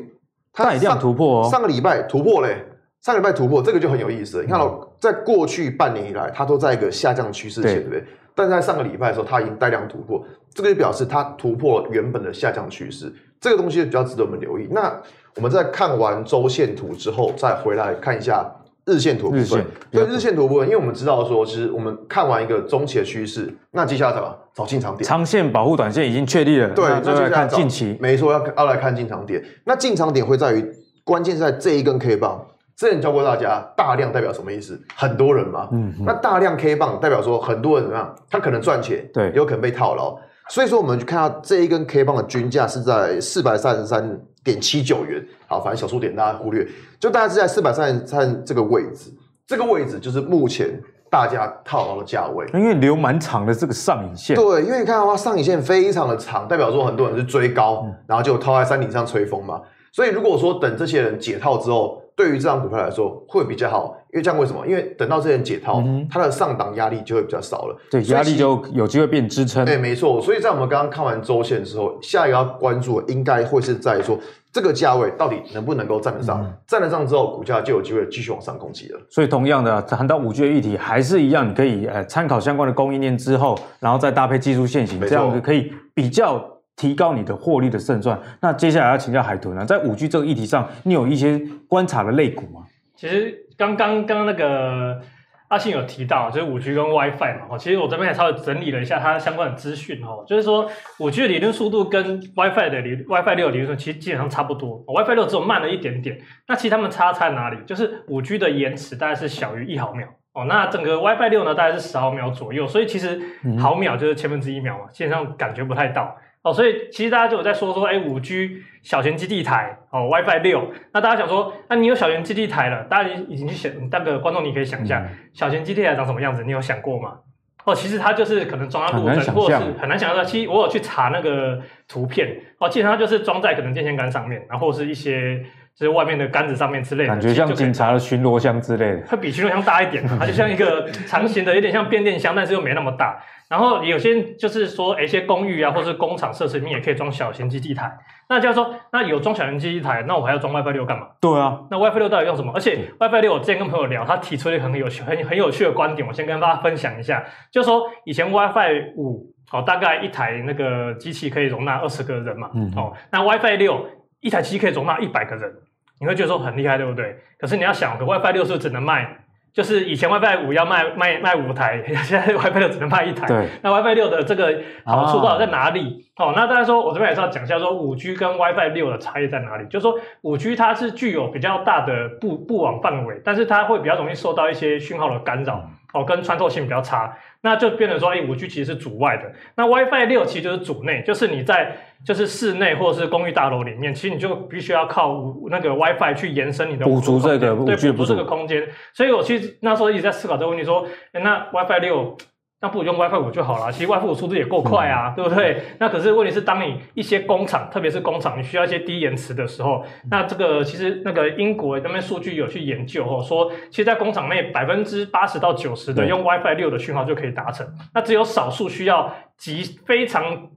[0.53, 2.67] 它一定要突破哦，上个礼拜突破嘞。
[3.03, 4.43] 上礼拜突破，这个就很有意思了。
[4.43, 8.05] 你看到，在过去半年以来，它都在一个下降趋势线，对不对？
[8.35, 10.23] 但在上个礼拜的时候，它已经带量突破，
[10.55, 13.11] 这个就表示它突破了原本的下降趋势。
[13.41, 14.69] 这个东西比较值得我们留意。
[14.71, 14.95] 那
[15.37, 18.47] 我们在看完周线图之后，再回来看一下
[18.85, 19.65] 日线图部分。
[19.91, 25.09] 对日线图部分，因为我们知道说，其实我们看完一个中期的趋势，那接下来怎么找进场点？
[25.09, 27.97] 长线保护短线已经确立了，对，那就来看近期。
[27.99, 29.43] 没错，要要来看进场点。
[29.65, 30.71] 那进场点会在于，
[31.03, 32.47] 关键是在这一根 K 棒。
[32.81, 34.81] 之前教过大家，大量代表什么意思？
[34.97, 35.69] 很多人嘛。
[35.71, 35.93] 嗯。
[35.99, 38.15] 嗯，那大量 K 棒代表说很多人怎么样？
[38.31, 40.17] 他可能赚钱，对，有可能被套牢。
[40.49, 45.23] 所以说，我们就看到这一根 K 棒的均价是在四百三十三点七九元。
[45.47, 46.67] 好，反正小数点大家忽略，
[46.99, 49.13] 就大概是在四百三十三这个位置。
[49.47, 50.71] 这个位置就是目前
[51.11, 52.47] 大家套牢的价位。
[52.55, 54.35] 因为留蛮长的这个上影线。
[54.35, 59.61] 对，因为你看的话，上影线非常的长，代表说很多人是追高，嗯、然后就套在山顶上吹风嘛。
[59.93, 64.67] 所以如果说等这些人解套之后，对于这张股票来说会比较好，因为这样为什么？
[64.67, 69.65] 因为等到这些人解套，嗯、它的上档压力就会比较少了，对，压力就有机会变支撑。
[69.65, 70.21] 对，没错。
[70.21, 74.19] 所以在我们刚刚看完周线之后，下一个要关注的应该会是在说
[74.53, 76.43] 这个价位到底能不能够站得上？
[76.43, 79.01] 嗯、站得上之后，股价就有机会继续往上攻击了。
[79.09, 86.45] 所以同样的，谈到五 G 的议题，还是一样，你可以呃参考相关的供应链之后，然后再搭配技术线型，这样子可以比较。
[86.77, 88.19] 提高你的获利的胜算。
[88.41, 92.65] 那接下来要请教海豚了，在五 G 这个议题上，你有一些观察的类股吗？
[92.97, 95.01] 其实刚刚刚那个
[95.49, 97.47] 阿信有提到，就是五 G 跟 WiFi 嘛。
[97.51, 106.19] 哦其实我这边也稍微整理了一下它相关的资讯哦，就是说五 G 的理论速度跟 WiFi 的理 WiFi 六的理论其实基本上差不多，WiFi 六只有慢了一点点。
[106.47, 107.57] 那其实它们差在哪里？
[107.67, 113.21] 就是五 G 的延迟大概是小于一毫秒哦，那整个 WiFi 六呢大概是十毫秒左右，所以其实
[113.59, 116.17] 毫秒就是千分之一秒嘛，基本上感觉不太到。
[116.43, 127.19] 哦，所以其实大家就有在说说，哎，五 G 小型基地台哦，WiFi 六，那大家想说，那你有小型基地台了，大家已经去想，那个观众你可以想一下，嗯、小型基地台长什么样子，你有想过吗？
[127.65, 130.25] 哦，其实它就是可能装在路灯，或者是很难想象。
[130.25, 132.27] 其实我有去查那个图片，
[132.59, 135.39] 哦，基本上就是装在可能电线杆上面，然后是一些
[135.77, 143.23] 就是外面的杆子上面之类的，感觉像警察的巡逻箱之类的，它比巡逻箱大一点，它就像一个长形的，有点像变电箱，但是又没那么大。
[143.51, 147.93] 然后有些就是说，一些公寓啊，或是工厂设施里面也可以装小型基地台。
[148.29, 151.09] 那就是说，那有装小型基地台，那我还要装 WiFi 六干嘛？
[151.21, 152.53] 对啊，那 WiFi 六到底用什么？
[152.55, 157.25] 而且 WiFi 六，我之前跟朋友聊，他提出了一个很有趣、很很有趣的观点，我先跟大家分享一下。
[157.51, 163.85] 就是说，以前 WiFi 五哦，大概一台那个机器可以容纳二十个人嘛，嗯，哦，那 WiFi 六
[164.21, 165.53] 一台机器可以容纳一百个人，
[166.01, 167.17] 你会觉得说很厉害，对不对？
[167.37, 169.25] 可是你要想，WiFi 六是只能卖？
[169.53, 173.27] 就是以前 WiFi 五要卖卖卖五台， 现在 WiFi 六只能卖一台。
[173.27, 173.49] 对。
[173.63, 176.07] 那 WiFi 六的这个好处到底在哪里？
[176.15, 179.67] 啊、哦，那大家说，我这边也是要讲一下，说五 G 跟 WiFi 六的差异在哪里？
[179.69, 185.69] 就是说五 G 它是具有比较大的布布网范围，但是它会比较容易受到一些讯号的干扰。
[185.93, 189.33] 哦，跟穿透性比较差，那就变成说，哎，五 G 其实是主外的。
[189.57, 198.69] 那 WiFi 六其实就是主内，就是你在就是室内或者是公寓大楼里面，其实你就必须要靠五那个 WiFi 去延伸你的补足这个对补足这个空间。
[198.93, 202.17] 所以我其实那时候一直在思考这个问题，说，哎，那 WiFi 六。
[202.63, 205.63] 那不如用 WiFi 五就好了，其实 WiFi 五速度也够快啊，嗯、对不对？
[205.79, 220.49] 那可是问题是，当你一些工厂，特别是工厂，你需要一些低延迟的时候，那这个其实那个英国那边数据有去研究哦，说其实，在工厂内百分之八十到九十的用 WiFi 六的讯号就可以达成，那只有少数需要极非常。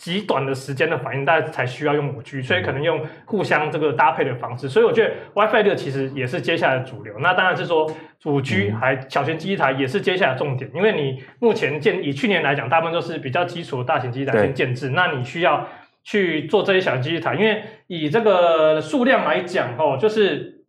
[0.00, 4.66] 极短的时间的反应，大家才需要用五 G，所以可能用互相这个搭配的方式。
[4.66, 7.18] 所以我觉得 WiFi 六其实也是接下来的主流。
[7.18, 7.86] 那当然是说
[8.24, 15.68] 五 G 还小型基地台也是接下来的重点，因为你目前建以去年来讲，大部分都是比较基础的大型基地台先建制，那你需要
[16.02, 20.64] 去做这些小型基地台，因为以这个数量来讲哦，就是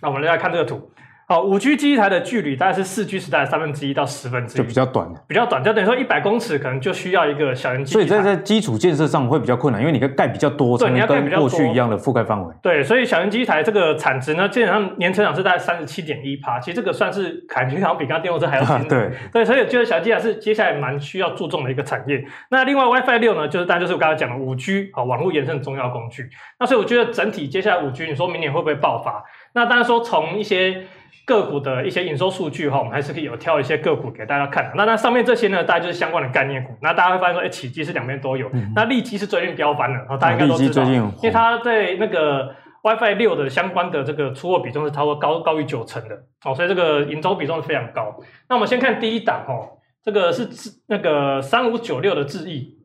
[0.00, 0.92] 那我们来看这个图。
[1.28, 8.06] 好，五 G 基地台的距离大概是四 G 时代的三分之一到十分之一，就比较短，比较短，就等于说一百公尺可能就需要一个小型基地台。
[8.06, 12.54] 所以在在基础建设上会比较困难，因为你要盖比较多，对，你要盖比较多，过去一样的覆盖范围。
[12.62, 18.76] 对，所以小型基地台这个产值呢，基本上年成长是大概三十七点一趴，其实这个算是感觉好像比刚刚电动车还要轻。
[18.86, 22.24] 对对，所以我觉得小型基地台是接下来蛮需要注重的一个产业。
[22.50, 26.28] 那另外 WiFi 六呢，就是当然就是我刚才讲的五 G 啊，网络延伸的重要工具。
[26.60, 29.24] 那所以我觉得整体接下来五 G，你说明年会不会爆发？
[29.54, 30.84] 那当然说从一些。
[31.26, 34.72] 个股的一些营收数据哈，我们还是可以有挑一些个股给大家看。
[34.76, 36.72] 那那上面这些呢，大概就是相关的概念股。
[36.80, 38.48] 那大家会发现说，哎，启碁是两边都有。
[38.52, 48.16] 嗯、那利基是最近飙翻了，然后大家应该都知道，因为它在那个 WiFi 六的相关的这个出货比重是超过高高于九成的哦，所以这个营收比重是非常高。
[48.48, 49.68] 那我们先看第一档哈，
[50.04, 50.48] 这个是
[50.86, 52.78] 那个三五九六的智易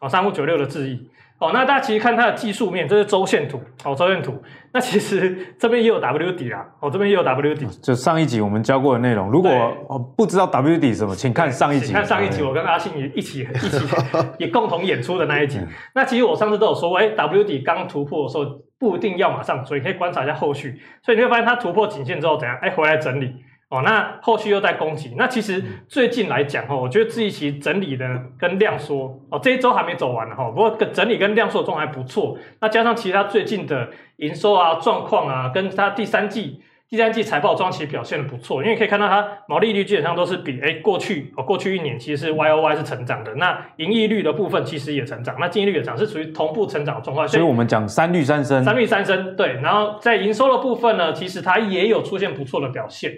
[0.00, 1.08] 哦，三五九六的智易。
[1.38, 4.42] 哦，那大家其实看它的技术面，这是周线图，哦，周线图。
[4.72, 7.66] 那其实这边也有 W 底啦，哦，这边也有 W 底。
[7.82, 9.50] 就上一集我们教过的内容，如果
[9.88, 11.86] 哦不知道 W 底是什么，请看上一集。
[11.86, 13.86] 请看上一集，我跟阿信也一起一起
[14.38, 15.60] 也共同演出的那一集。
[15.94, 18.44] 那其实我上次都有说过，哎，W 底刚突破的时候，
[18.78, 20.80] 不一定要马上追，可以观察一下后续。
[21.02, 22.56] 所以你会发现它突破颈线之后怎样？
[22.62, 23.34] 哎，回来整理。
[23.68, 25.14] 哦，那后续又在攻击。
[25.18, 28.06] 那其实最近来讲，哦，我觉得智易其实整理的
[28.38, 30.48] 跟量缩，哦，这一周还没走完呢，哈。
[30.50, 32.38] 不过整理跟量缩的状态还不错。
[32.60, 38.62] 那加上其他最近的营收啊、状况啊，跟它第三季、第三季财报状其实表现的不错。
[38.62, 43.34] 因为可以看到它毛利率基本上都是比哎过去哦过去一年其实是 Y O Y 是成长的。
[43.34, 47.26] 那盈利率的部分其实也成长，那净利率也涨，是属于同步成长的状况。
[47.26, 49.54] 所以我们讲三率三升，三率三升，对。
[49.54, 53.12] 然后在营收的部分呢，其实它也有出现不错的表现。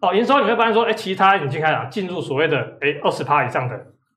[0.00, 3.74] 哦，营收你会发现说，哎，其他已经开始进入所谓的哎二十趴以上的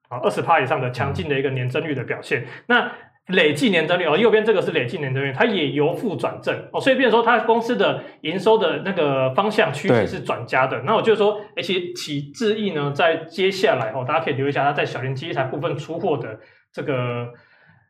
[0.09, 2.45] 啊二十趴以上的强劲的一个年增率的表现。
[2.67, 2.91] 那
[3.27, 10.81] 累计年增率哦，右边这个是累计年增率，它也由负转正哦，所以变成说它公司的营收的那个方向趋势是转加的。
[10.81, 16.39] 那我就说，哎，其实启智易呢，在接下来哦，大家可以留意一下它在小型机台部分出货的
[16.73, 17.27] 这个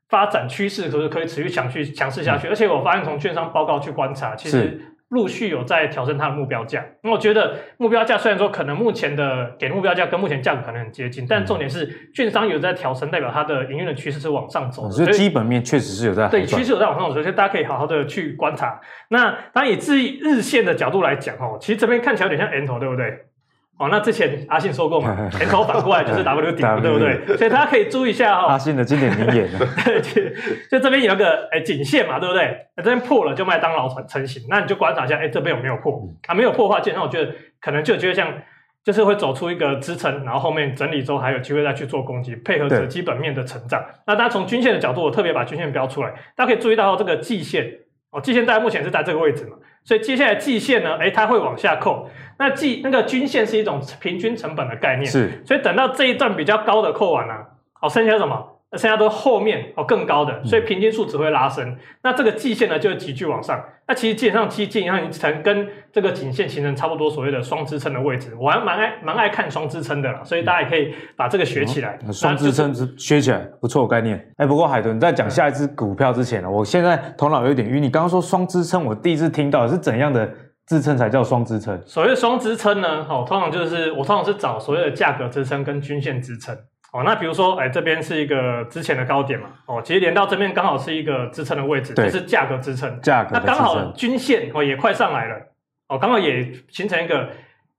[0.10, 2.48] 发展趋势，可是可以持续强去强势下去。
[2.50, 4.80] 而且我发现从券商报告去观察，其实。
[5.10, 18.80] 陆续有在调整它的目标价，那我觉得目标价虽然说可能目前的给的目标价跟目前价格可能很接近，但重点是券商有在调升，代表它的营运的趋势是往上走的，所以基本面确实是有在对趋势有在往上走，所以大家可以好好的去观察。
[19.10, 23.29] 那当然以至于日线的角度来讲哦，其实这边看起来有点像 N 头，对不对？
[23.80, 27.38] 哦，那之前阿信说过嘛， N 头反过来就是 W 底，对不对？
[27.38, 28.48] 所以大家可以注意一下哈、哦。
[28.50, 29.50] 阿信的经典名言。
[29.86, 30.34] 对，
[30.70, 32.68] 就这边有一个哎颈线嘛，对不对？
[32.76, 35.98] 那这边破了就麦当劳成成型，那你就观察一下，哎，这边有没有破？
[36.28, 38.34] 啊，没有破的话，基本上我觉得可能就觉得像
[38.84, 43.82] 就是会走出一个支撑，然后后面整理之后还有机会再去做攻击，配合着基本面的成长。
[44.06, 47.66] 那大家从均线的角度，我特别把均线标出来，大家可以注意到这个季线
[48.12, 49.56] 哦，季线大概目前是在这个位置嘛。
[49.86, 52.10] 所以接下来季线呢，诶，它会往下扣。
[52.40, 55.44] 那季那个均线是一种平均成本的概念，是。
[55.46, 58.56] 所以等到这一段比较高的扣完了，啊，好，剩下什么？
[58.72, 61.68] 那剩下都后面哦更高的，所以平均数只会拉升。
[61.68, 63.60] 嗯、那这个季线呢就会急剧往上。
[63.88, 68.32] 那其实基本上基建上你才跟这个颈线形成差不多所谓的双支撑的位置。
[68.40, 71.98] 我还蛮爱蛮爱看双支撑的啦，所以大家也可以把这个学起来。
[72.12, 74.16] 双、嗯、支撑是学起来不错概念。
[74.38, 77.82] 哎、欸，不过海豚在讲下一支股票之前呢，嗯、我现在头脑有点晕。
[77.82, 80.32] 你刚刚说双支撑，我第一次听到是怎样的
[80.70, 81.82] 支撑才叫双支撑？
[81.88, 86.56] 所谓的双支撑呢，哦，通常就是我通常是找所谓的价格支撑跟均线支撑。
[86.92, 93.02] 哦，那比如说，哎，这边是一个之前的高点嘛，哦，其实连到这边刚好是一个支撑的位置，就是价格支撑。
[93.02, 93.32] 价格。
[93.34, 95.36] 那刚好均线哦也快上来了，
[95.88, 97.30] 哦，刚好也形成一个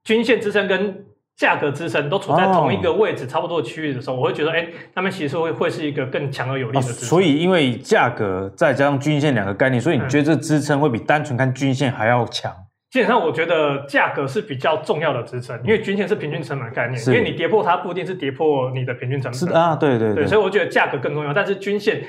[0.03, 1.05] 均线支撑跟
[1.37, 7.05] 价格支撑都处在同一个位置，哦、差不多的区域的时候，我会觉得，哎，他们其实会会是一个更强而有力的支撑。
[7.05, 12.53] 哦、所以，因为价格再加上均线两个概念，所以你觉得这支撑会比单纯看均线还要强？
[12.91, 19.33] 基本上，我觉得价格是比较重要的支撑，因为均线是平均成本的概念，因为你跌破它不一定是跌破你的平均成本。
[19.33, 22.03] 是啊，对对对，对，所以我觉得价格更重要，但是均线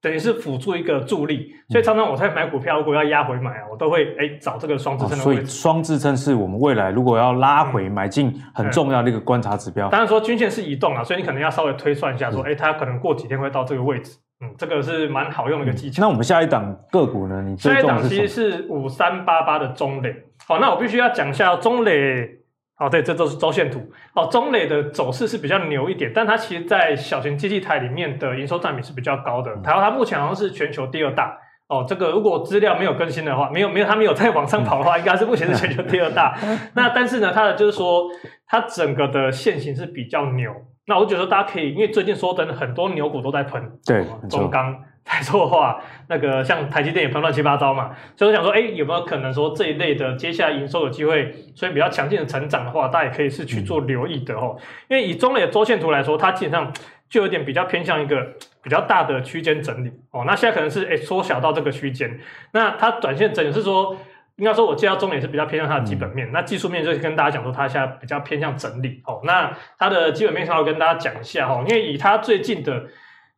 [0.00, 5.42] 等于是辅助一个助力，所以常常我在买股票，如果要压回买啊，我都会哎找这个双支撑的位置。
[5.42, 9.90] 哦，所以双支撑是我们未来如果要拉回买进很重要的一个观察指标。
[9.90, 14.16] 当然说均线是移动啊，所以你可能要稍微推算一下，说哎它可能过几天会到这个位置。
[14.42, 16.02] 嗯，这个是蛮好用的一个技巧。
[16.02, 17.40] 那我们下一档个股呢？
[17.42, 20.12] 你下一档其实是五三八八的中磊。
[20.48, 22.40] 好，那我必须要讲一下中磊。
[22.78, 23.80] 哦，对，这都是周线图。
[24.14, 29.54] 哦，中磊的走势是比较牛一点，但它其实，在小型基地台里面的营收占比是比较高的。
[29.58, 31.38] 台湾它目前好像是全球第二大。
[31.68, 36.36] 哦，这个如果资料没有更新的话，没有没有它没有在往上跑的话，应该是目前是全球第二大。
[36.74, 38.08] 那但是呢，它的就是说，
[38.48, 40.52] 它整个的线型是比较牛。
[40.86, 54.56] 那我觉得大家可以，因为最近说真的很多牛股都在喷，对，中钢、台塑化，那个像台积电也喷乱七八糟嘛，所以我想说，哎，有没有可能说这一类的接下来营收有机会，所以比较强劲的成长的话，大家也可以是去做留意的哦。
[54.58, 56.72] 嗯、因为以中磊的周线图来说，它基本上
[57.08, 60.24] 就有点比较偏向一个比较大的区间整理哦。
[60.26, 62.18] 那现在可能是哎缩小到这个区间，
[62.52, 63.96] 那它短线整理是说。
[64.36, 69.20] 应该说，我介绍重点是比较偏向它的基本面，嗯、那技术面就是跟大家讲说，它现在比较偏向整理哦。
[69.24, 72.84] 那它的基本面上要跟大家讲一下哈，因为以它最近的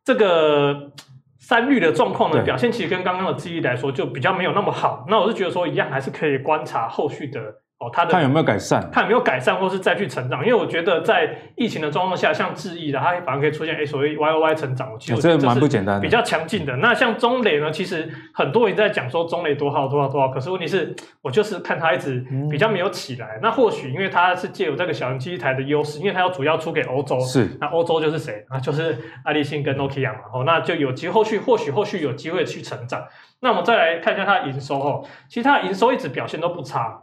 [0.03, 0.91] 这个
[1.37, 5.05] 三率的状况呢，表现其实跟刚刚的记忆来说就比较没有那么好。
[5.09, 7.55] 那我是觉得说，一样还是可以观察后续的。
[7.77, 10.39] 哦，它的看有没有改善，看有没有改善，或是再去成长。
[10.45, 14.97] 因为我觉得在疫情的状况下，像智易的，它反而可以出现诶所谓 Y O Y 成长。
[14.97, 16.77] 其实这蛮不简单的，比较强劲的。
[16.77, 23.35] 那像中磊呢，其实很多人在讲说中磊多好多好多好，可是问题是，我就是看它一直比较没有起来。
[23.35, 27.19] 嗯、那或许因为它是借有这个小型机台的优势，因为它要主要出给欧洲。
[27.19, 28.57] 是，那欧洲就是谁啊？
[28.57, 30.19] 就是爱立信跟 Nokia 嘛。
[30.33, 33.05] 哦，那就有机会后续或许后续有机会去成长。
[33.41, 37.01] 那我们再来看一下它的营收哦，其实它的营收一直表现都不差。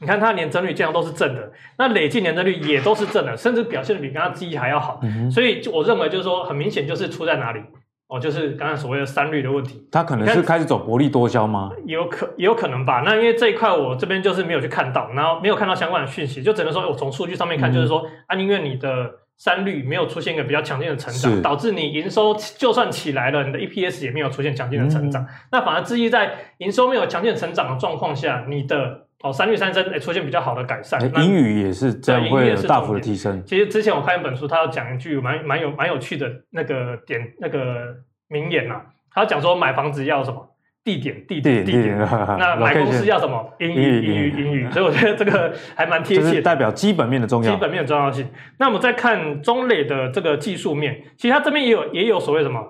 [0.00, 5.00] 你看它的年增率这样都是正的，那累计年增率也都是正的，甚至表现的比刚刚记忆还要好。
[5.02, 7.60] 嗯、所以就我认为就是说，很明显就是出在哪里
[8.08, 9.88] 哦，就是刚刚所谓的三率的问题。
[9.90, 11.70] 它可能是开始走薄利多销吗？
[11.86, 13.02] 有可也有可能吧。
[13.04, 25.22] 那因为这一块我这边就是没有去看到，然后没有看到相关的讯息，就只能说我从数据上面看，就是说，嗯、啊，因为你的三率没有出现一个比较强劲的成长，导致你营收就算起来了，你的 EPS 也没有出现强劲的成长。
[25.24, 31.00] 嗯、那反而至于在营收没有强劲的成长的状况下，你的哦，三率三升，哎，出现比较好的改善。
[31.22, 33.42] 英语也是这样，会有大幅的提升。
[33.46, 37.94] 其实之前我看一本书，他要讲一句蛮蛮有蛮有趣的那个点那个
[38.28, 38.82] 名言呐、啊。
[39.10, 40.46] 他讲说买房子要什么
[40.84, 44.70] 地点地点地点，那买公司要什么英语英语英语。
[44.70, 47.50] 所以我觉得这个还蛮贴切，代表基本面的重要。
[47.50, 48.28] 基本面的重要性。
[48.58, 52.60] 那我们再看中磊的这个技术面，其实它这边也有也有所谓什么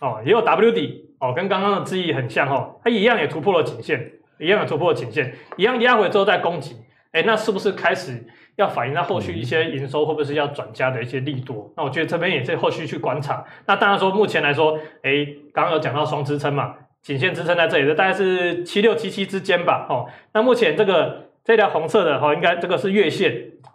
[0.00, 4.12] 哦，也有 W 底哦，跟刚刚的智易很像哦，它一样也突破了颈线。
[4.38, 6.76] 一样的突破颈线，一样压回之后再攻击，
[7.12, 8.26] 哎，那是不是开始
[8.56, 11.72] 要反映到后续一些营收会不会是要转加的一些利多？
[11.76, 13.44] 那我觉得这边也是后续去观察。
[13.66, 23.32] 那当然说目前来说，哎，刚刚有讲到双支撑嘛，颈线支撑在这里的大概是七六七七之间吧，哦，那目前这个这条红色的哈，应该这个是月线。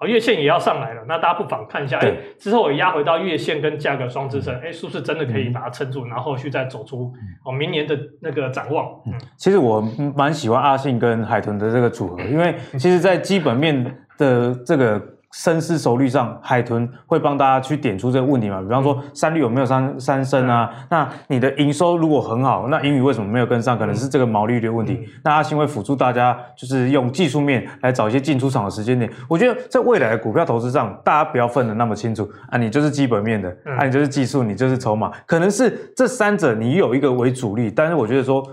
[0.08, 7.14] 月线也要上来了，那大家不妨看一下，哎对，之后我压回到月线跟价格双支撑，哎，是不是真的可以把它撑住，然后后续再走出
[7.46, 8.88] 哦明年的那个展望？
[9.06, 9.80] 嗯，其实我
[10.16, 15.00] 蛮喜欢阿信跟海豚的这个组合，因为其实在基本面的这个。
[15.32, 18.62] 深思熟虑上，海豚会帮大家去点出这个问题嘛？
[18.62, 20.70] 比方说，三率有没有三三升啊？
[20.74, 23.78] 嗯、那你的营收如果很好，那英语为什么没有跟上？
[23.78, 24.94] 可能是这个毛利率的问题。
[24.94, 29.12] 嗯、那阿星会辅助大家，就是用技术面来找一些进出场的时间点。
[29.30, 38.44] 我觉得在未来的股票投资上，大家不要分得那么清楚啊，你就是基本面的，嗯、啊，你就是技术，你就是筹码，可能是这三者你有一个为主力，但是我觉得说。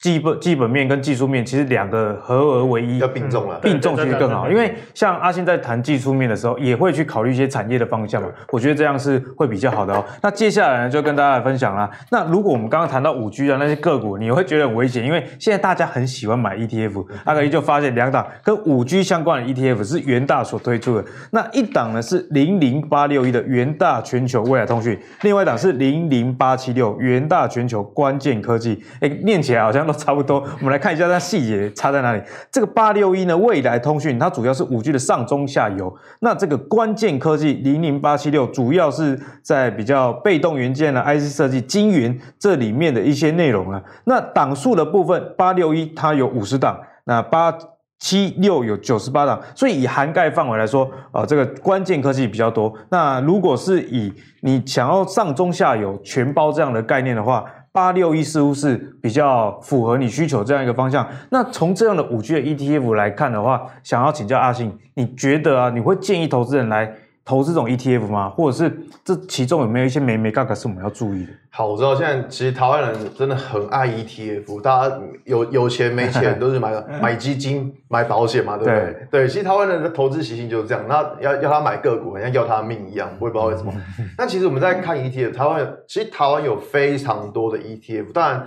[0.00, 4.48] 基本基本面跟技术面其实两个合而为一，要并重了，并重其实更好。
[4.48, 8.30] 因为像阿信在谈技术面的时候，也会去考虑一些产业的方向嘛。
[8.50, 10.02] 我觉得这样是会比较好的哦。
[10.22, 11.90] 那接下来呢，就跟大家来分享啦。
[12.10, 17.04] 那如果我们刚刚谈到五 G 啊那些个股，你会觉得很危险，因为现在大家很喜欢买 ETF。
[17.24, 21.04] 阿格一就发现两档跟五 G 相关的 ETF 是元大所推出的。
[21.30, 28.82] 那一档呢是零零八六一的元大全球未来通讯，另外一档是零零八七六元大全球关键科技。
[29.00, 29.89] 哎，念起来好像。
[29.92, 32.22] 差不多，我们来看一下它细节差在哪里。
[32.50, 35.94] 这个八六一呢，未来通讯它主要是五 G 的上中下游。
[36.20, 43.82] 那这个关键科技零零八七六主要是在比较被动元件呢、IC 设计、晶圆这里面的一些内容啊。
[44.04, 47.56] 那档数的部分，八六一它有五十档，那八
[47.98, 52.72] 七六有九十八档，所以以涵盖范围来说，啊、呃，这个关键科技比较多。
[52.88, 54.10] 那如果是以
[54.40, 61.08] 你想要上中下游全包这样的概念的话，八六一似乎是比较符合你需求这样一个方向。
[61.30, 66.92] 那从这样的五 G 的 ETF 来看的话，想要请教阿信，你觉得啊，你会建议投资人来
[67.24, 68.30] 投资这种 ETF 吗？
[68.30, 71.32] 或者是这其中有没有一些眉眉角角是我们要注意的？
[71.50, 78.80] 好，我知道现在其实台湾人真的很爱 ETF，大家有有钱没钱都是买 买基金、买保险嘛，对不对？
[78.80, 80.84] 对，对，其实台湾人的投资习性就是这样。
[80.88, 83.72] 那要要他买个股，好像要他的命一样，我也不知道为什么。
[84.18, 88.46] 那其实我们在看 ETF，台湾其实台湾有非常多的 ETF，当然。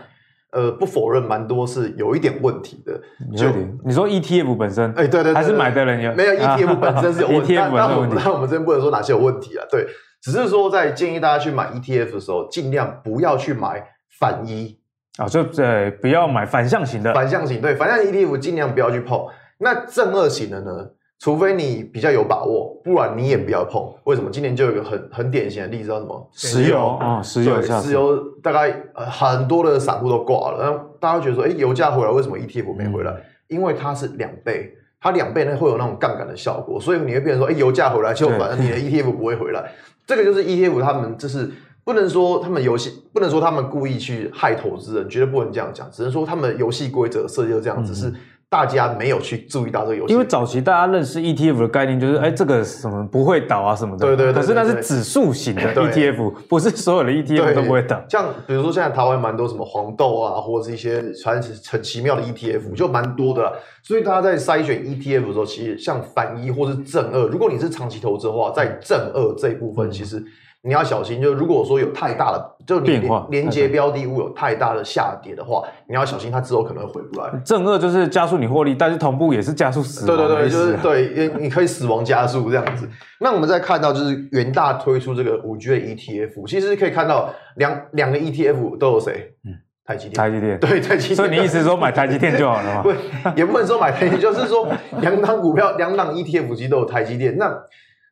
[0.53, 2.93] 呃，不否认，蛮多是有一点问题的。
[3.35, 3.47] 就
[3.83, 7.57] 你说 ETF 本身，哎、欸，对对对，还是买的人有没有 ETF 本身是有问题？
[7.57, 9.65] 啊、那我们那我们这边不能说哪些有问题啊？
[9.71, 9.85] 对，
[10.21, 13.83] 只是说在建议大家去买 ETF 的时候，尽量不要去买
[14.19, 14.79] 反一
[15.17, 17.13] 啊，就对，不要买反向型的。
[17.13, 19.25] 反向型对，反向 ETF 尽量不要去碰。
[19.59, 20.89] 那正二型的呢？
[21.23, 23.81] 除非你比较有把握，不然你也不要碰。
[24.03, 24.29] 为什么？
[24.29, 26.29] 今年就有一个很很典型的例子，叫什么？
[26.33, 30.85] 石油啊，石油，石油大概呃很多的散户都挂了。
[30.99, 33.15] 大家觉得说，哎，油价回来，为什么 ETF 没回来？
[33.47, 39.71] 因为它是两倍，它两倍呢会有那种杠杆的效果，所以你会变成说，哎，油价回来就反正你的 ETF 不会回来。
[40.05, 41.49] 这个就是 ETF 他们就是
[41.85, 48.13] 不能说他们游戏，不能说他们故意去害投资人，绝对不能这样讲，只能说他们游戏规则设计就这样，只是。
[48.53, 54.05] 大家没有去注意到这个游戏，因为早期大家认识 ETF 的概念就是，哎，这个什么不会倒啊什么的。
[54.05, 54.33] 对对对。
[54.39, 57.99] 可是那是指数型的 ETF，不是所有的 ETF 都不会倒。
[58.07, 63.51] 像比如说现在台湾蛮多什么黄豆啊，或者是一些传很奇妙的 ETF，就蛮多的啦。
[63.81, 70.23] 所以大家在筛选 ETF 的时候，其实像反一或是正二，如果你是长期投资的话，在正二这一部分其实。
[70.65, 77.29] 你要小心，就如果说有太大的，就你连连接标的物有太大的下跌的话，你要小心，它之后可能会回不来。
[77.43, 80.17] 正二就是加速你获利，但是同步也是加速死亡。
[80.17, 82.87] 对对对，就是对，你可以死亡加速这样子。
[83.19, 89.33] 那我们再看到就是元大推出这个五 G 的 ETF，其实可以看到两两个 ETF 都有谁？
[89.43, 89.51] 嗯，
[89.83, 90.13] 台积电。
[90.13, 90.57] 台积电。
[90.61, 91.15] 对，台积电。
[91.17, 92.83] 所以你意思是说买台积电就好了吗？
[92.87, 92.89] 不，
[93.37, 94.65] 也不能说买台积电，就是说
[95.01, 97.37] 两档股票，两档 ETF 其实都有台积电。
[97.37, 97.53] 那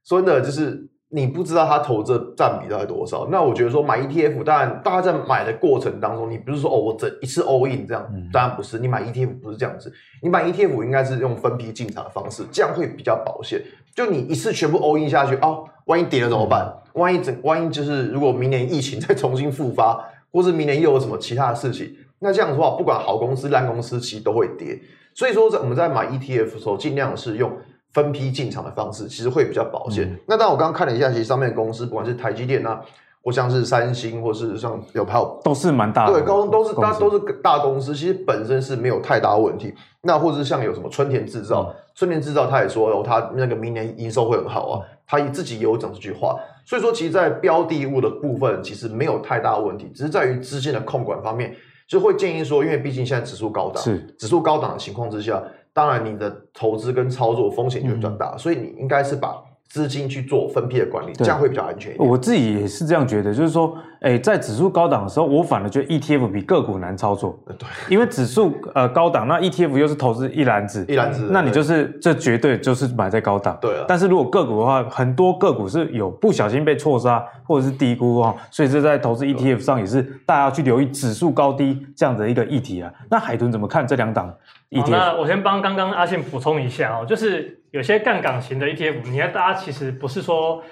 [0.04, 0.91] 说真的就是。
[1.14, 3.28] 你不知道它投资占比大概多少？
[3.30, 8.80] 那我觉得说买 ETF，当然大家在买的过程当中，你不是说哦，我整一次 all in 这样，当然不是。
[8.80, 9.91] 你买 ETF 不是这样子，
[10.22, 13.62] 你买 ETF 应该是用分批进场的方式，这样会比较保险。
[13.93, 16.74] 就你一次全部 all in 下去，哦，万一跌了怎么办？
[16.93, 19.99] 万一整，万一就是如果明年疫情 再重新复发，
[20.32, 24.80] 或是明年又有什么其他的事情，那这样的话，不管好公司烂公司，其实都会跌。
[25.14, 27.51] 所以说，在我们在买 ETF 的时候，尽量是用。
[27.94, 30.06] 分批进场的方式其实会比较保险。
[30.06, 32.82] 嗯、那当然，我刚刚看了一下，其实上面的公司，不管是台积电啊，
[33.24, 39.74] 或像是三星，或是像有还有都是蛮大的，对，高都是大都是大公司，其实本身是没有太大问题。
[40.02, 46.36] 那或者是像有什么春田制造，嗯、春田制造他也说哦，他那个明年营收会很好啊，他自己也有讲这句话。
[46.64, 51.54] 所以说，其实，在标的物的部分，其实没有太大问题，只是在于资金的控管方面，
[51.88, 55.42] 就会建议说，因为毕竟现在指数高档，是指数高档的情况之下。
[55.74, 59.41] 当然，你的投资跟操作风险就比较大，嗯、所以你应该是把
[59.72, 62.09] 资金去做分批的管理，对这样会比较安全一点。
[62.09, 67.39] 我自己也是这样觉得，就是说，哎，在指数高档的时候，我反而觉得 ETF 比个股难操作。
[67.45, 67.55] 对，
[67.88, 73.57] 因为指数呃高档，那 ETF 又是投资一篮子，一篮子，那你就是这绝对就是买在高档。
[73.61, 73.86] 对啊。
[73.88, 82.91] 但是如果个股的话，很多个股是有不小心被错杀或者是低估哦，所以这在投资 ETF 上也是大家要去留意指数高低这样的一个议题啊。
[83.09, 84.28] 那海豚怎么看这两档？
[84.28, 90.63] 好，那我先帮刚刚阿信补充一下哦，就是有些杠杆型的 ETF，你看大家其实不是说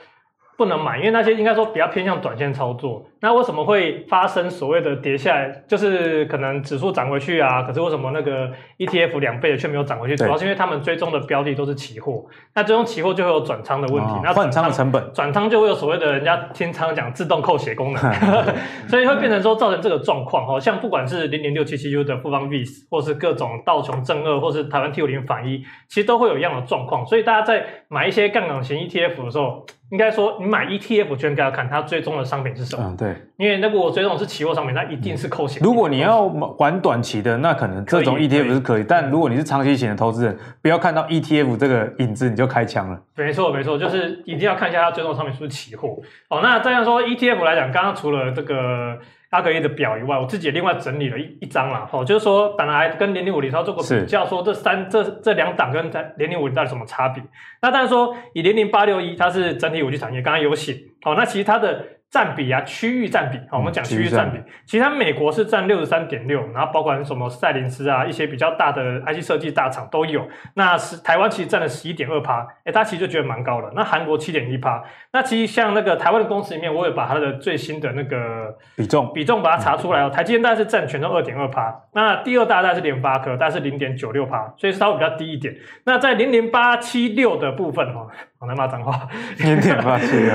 [0.59, 3.05] 不能买，因为那些应该说比较偏向短线操作。
[3.21, 5.63] 那为什么会发生所谓的跌下来？
[5.65, 10.17] 就是可能指数涨回去啊，可是为什么那个 ETF 两倍的却没有涨回去？
[10.17, 18.13] 主要是因为他们追踪的标的都是期货，那追踪期货就会有转仓的问题，那换仓的成本，转仓就会有所谓的人家听仓讲自动扣血功能，
[18.89, 20.45] 所以会变成说造成这个状况。
[20.45, 27.05] 哦像不管是零零六七七 U 的富邦 VIX，或是各种道琼正二，或是台湾 T 五零反一，其实都会有一样的状况。
[27.05, 32.83] 所以大家在买一些杠杆型 ETF 的时候，应该说，你买 ETF 就应该要看它追踪的商品是什么。
[32.87, 33.15] 嗯，对。
[33.37, 35.61] 因为那个我追踪的是期货商品，那一定是扣钱。
[35.63, 36.23] 如果你要
[36.57, 38.79] 玩短期的，那可能这种 ETF 是可以。
[38.79, 43.01] 可以，但如果你是长期型的投资人，不要看到 ETF 这个影子你就开枪了。
[43.15, 45.97] 没错，没错，就是一定要看一下它追踪商品是不是期货。
[46.29, 48.97] 哦，那这样说 ETF 来讲，刚刚除了这个。
[49.29, 57.23] 阿格力的表以外，我自己也另外整理了一一张啦，哦，就是说本来跟零零五零它做过比较，说这三这这两档跟在零零五零到底什么差别？
[57.61, 61.85] 那当然说以零零八六一，它是整体五 G 产业，刚刚有写，好，那其实它的。
[62.09, 70.27] 占比啊，区域占比，好，我们讲区域占比，其实它美国是占六十三点六，然后包括什么赛灵思啊，一些比较大的 IC 设计大厂都有。
[70.55, 73.71] 那是台湾其实占了十一点二趴，哎，大家其实就觉得蛮高的。
[73.75, 74.83] 那韩国七点一趴，
[75.13, 80.09] 那其实像那个台湾的公司里面，我也把它的最新的那个比重比重把它查出来哦。
[80.09, 85.55] 台积电大概是占全中二点二趴，那第二大大概是联发科，大概是零点九六趴，所以稍微比较低一点。
[85.83, 88.07] 那在零零八七六的部分哦。
[88.39, 89.05] 我来骂脏话，
[89.37, 90.33] 零点八七六，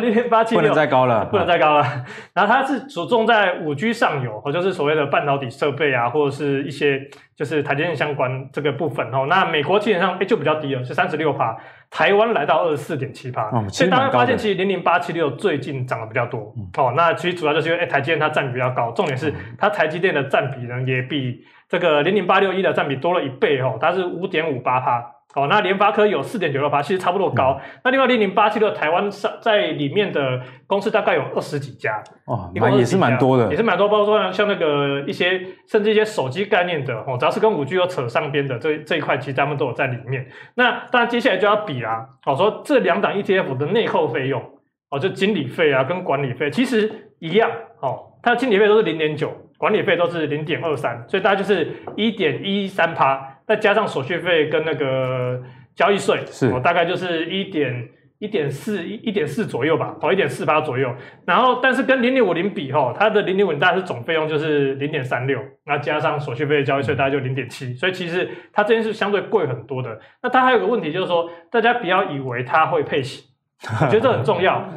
[0.00, 2.04] 零点八七六，不能再高了，不能再高了。
[2.32, 7.00] 然后它是着重在五 G 上游，哦就是所谓的半导体设备啊，或者是一些
[7.34, 9.26] 就是台积电相关这个部分哦。
[9.28, 11.56] 那美国基本上就比较低了，是三十六趴，
[11.90, 13.50] 台湾来到二十四点七趴。
[13.70, 16.92] 所以大家发现，其实零零八七六最近涨得比较多哦。
[16.96, 25.11] 那其实主要就是因为台积电它占比比较高，重点是它台积电的占比呢也比这个零零八六一的占比多了一倍哦，它是五点五八趴。
[25.34, 27.58] 哦，那联发科有四点九六八，其实差不多高。
[27.58, 33.88] 嗯、那另外零零八七六台湾上在里面的公司大概有二十几家，哦，那也是蛮多的，也是蛮多。
[33.88, 40.26] 包括说像那个一些甚至一些手机概念的，哦，只要是跟五 G 有扯上边的这这一块，其实他们都有在里面。
[40.54, 44.42] 那当然接下来就要比啦，哦，说这两档 ETF 的内扣费用，
[44.90, 53.31] 哦，就经理费啊跟管理费其实一样，哦，它的经理费都是零点九，管理费都是零点二三，所以大家就是一点一三趴。
[53.46, 55.42] 再加上手续费跟那个
[55.74, 57.88] 交易税，是，哦，大概就是一点
[58.18, 60.94] 一点四一一点四左右吧，哦，一点四八左右。
[61.26, 67.74] 然后，但是跟零零五零比，哈，它的零零五零大概是总费用就是零点三六，那加上手续费、交易税，大概就零点七。
[67.74, 69.98] 所以其实它这边是相对贵很多的。
[70.22, 73.24] 那它还有个问题就是说，大家不要以为它会配息，
[73.80, 74.68] 我觉得这很重要。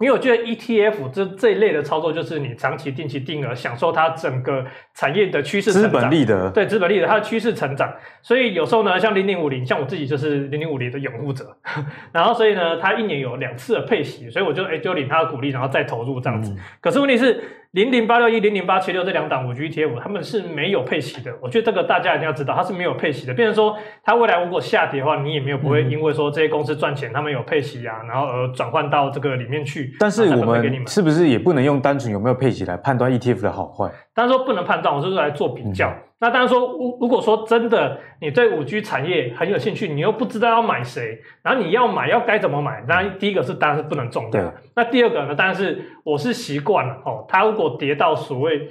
[0.00, 7.92] 因为我觉得 ETF 这这一类的操作，就是你长期定期定额，享受它整个产业的趋势成长，资本利得，对，资本利得，它的趋势成长。
[8.20, 11.56] 所以有时候呢，像零零五零，像我自己就是零零五零的拥护者，
[12.12, 16.52] 然后所以呢，它一年有两次的配息，所以我就哎就领它的股利，然后再投入这样子。
[16.52, 17.42] 嗯、可是问题是。
[17.72, 21.34] 零零八六一、零零八七六这两档五 G ETF，他们是没有配息的。
[21.40, 23.32] 我觉得这个大家一定要知道，它是没有配息的。
[23.32, 29.90] 变成说，它未来如果下跌的话，你也没有不会因为说这些公司赚钱，他们有配息啊，然后而转换到这个里面去。
[29.98, 33.90] 但是我们是不是也不能用单纯有没有配息来判断 ETF 的好坏？
[34.14, 35.88] 当然说不能判断，我就是来做比较。
[35.88, 42.80] 嗯那当然说，如如果说真的你对五 G 产业很有兴趣，你又不知道要买谁，然后你要买要该怎么买？
[42.86, 44.54] 当然第一个是当然是不能中的。
[44.76, 45.34] 那第二个呢？
[45.34, 47.26] 当然是我是习惯了哦。
[47.28, 48.68] 它如果跌到所谓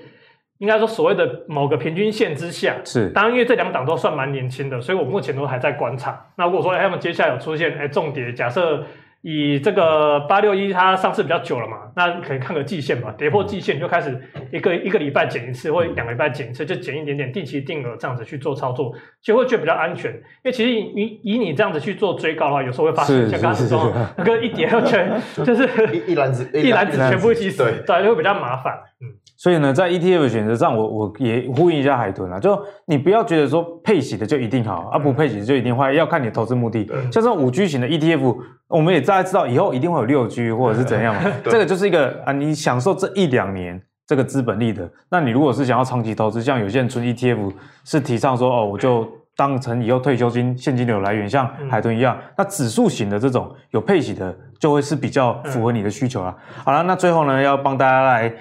[0.59, 6.27] 应该说所谓的某个平均线之下，是当然因为这两档都算蛮年轻的，所以我目前都还在观察。
[6.37, 8.85] 那如果说他们接下来有出现哎重跌，假设。
[9.22, 14.19] 以这个八六一，它上市比较久了嘛，那可以看个季线吧，跌破季线就开始
[14.51, 20.11] 一个一个礼拜减一次，或两个礼拜减一次，就减一点点，定期定额这样子去做操作，就会觉得比较安全。
[20.11, 25.67] 因为其实以以你这样子去做追高的话，有时候会发生像刚刚说那个一跌 就全就是
[26.07, 28.74] 一篮子一篮子全部一起死，对，就会比较麻烦。
[29.01, 29.05] 嗯，
[29.41, 36.85] 所以呢，在 ETF 选择上，我我也呼应一下海豚啊，就你不要觉得说配息的就一定好，啊不配息的就一定坏，要看你的投资目的。
[37.11, 38.35] 像这种五 G 型的 ETF。
[38.67, 43.77] 我们也大概知道以后一定会有六 G 或者是怎样嘛， 这个就是一个啊，你享受这一两年
[44.07, 44.89] 这个资本利得。
[45.09, 47.51] 那你如果是想要长期投资，像有些人存 ETF
[47.83, 52.17] 是提倡说哦，我就当成以后退休金现金流来源，像海豚一样。
[52.37, 56.33] 那指数型的这种有配息的，就会是比较符合你的需求啦。
[56.63, 58.33] 好了，那最后呢，要帮大家来。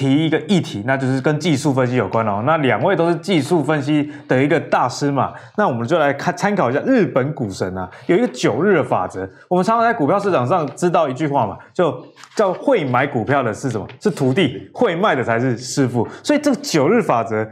[0.00, 2.42] 提一个议题，那就是跟技术分析有关哦。
[2.46, 9.28] 那两位都是技术分析的一个大师嘛，那我们就来看参考一下日本股神啊，有一个九日的法则。
[9.46, 11.94] 我们常常在股票市场上知道一句话嘛，就
[12.34, 13.86] 叫会买股票的是什么？
[14.00, 16.08] 是徒弟，会卖的才是师傅。
[16.24, 17.46] 所以这个九日法则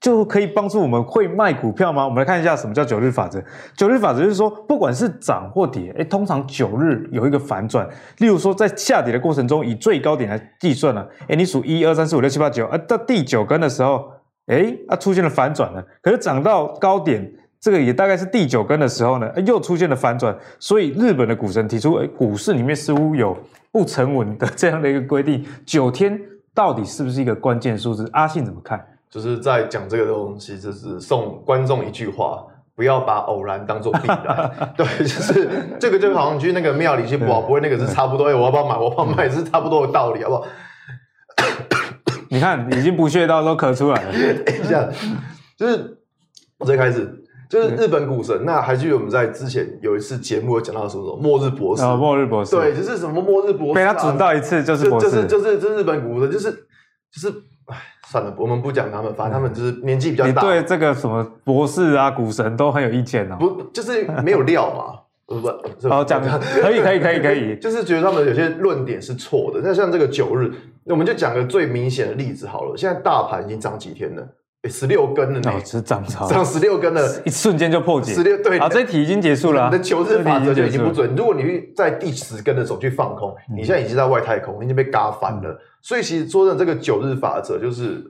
[0.00, 2.04] 就可以帮助我们会卖股票吗？
[2.04, 3.42] 我们来看一下什么叫九日法则。
[3.76, 7.86] 九日法则就是说，不管是涨或跌，诶，通常九日有一个反转。
[8.18, 14.10] 例如说，在下跌的过程中，以最高点来计算呢，诶，你数一二三四五六七八九，啊，到第九根的时候，
[14.46, 15.84] 诶，啊，出现了反转了。
[16.00, 17.30] 可是涨到高点，
[17.60, 20.34] 这个也大概是第九根的时候呢，又出现了反转。
[20.58, 23.36] 所以日本的股神提出，诶，股市里面似乎有
[23.70, 26.18] 不成文的这样的一个规定，九天
[26.54, 28.08] 到底是不是一个关键数字？
[28.14, 28.82] 阿信怎么看？
[29.10, 32.44] 就是在讲这个东西，就是送观众一句话：
[32.76, 34.50] 不要把偶然当做必然。
[34.78, 35.48] 对，就是
[35.80, 38.28] 这个就好像去那个庙里去博，不会那个是差不多。
[38.28, 38.76] 哎，我要不要买？
[38.76, 40.46] 我要不要买是差不多的道理，好不好？
[42.28, 44.12] 你看，已经不屑到都咳出来了。
[44.44, 44.88] 等 一下，
[45.58, 45.98] 就是
[46.58, 47.12] 我最开始
[47.48, 48.44] 就是日本股神。
[48.46, 51.82] 那还记得我们在之前有一次节目有讲到什么什么末日博士？
[51.82, 52.54] 哦，末日博士。
[52.54, 57.34] 对，就是什么末日博士，被他准到一次就是博士，就是就是就是日本股神，就是就是。
[58.10, 60.30] 唉，算了，我们不讲他们，反正他们就是年纪比较大。
[60.30, 63.36] 你对这个什么博士啊、股神都很有意见哦？
[63.38, 65.00] 不，就是没有料嘛。
[65.30, 69.60] 不不，好讲可以可以可以可以， 就是觉得他们有些论点是错的。
[69.62, 70.50] 那像这个九日，
[70.86, 72.76] 我们就讲个最明显的例子好了。
[72.76, 74.26] 现在大盘已经涨几天了？
[74.68, 78.12] 十六根了呢，只涨超涨十六根了，一瞬间就破解。
[78.12, 79.64] 十六对，啊，这题已经结束了。
[79.66, 81.14] 你的九日法则就已经不准。
[81.16, 85.58] 如果你在第十根的时候去放空，你现在已经在外太空，已经被嘎翻了。
[85.80, 88.06] 所以其实说的这个九日法则就是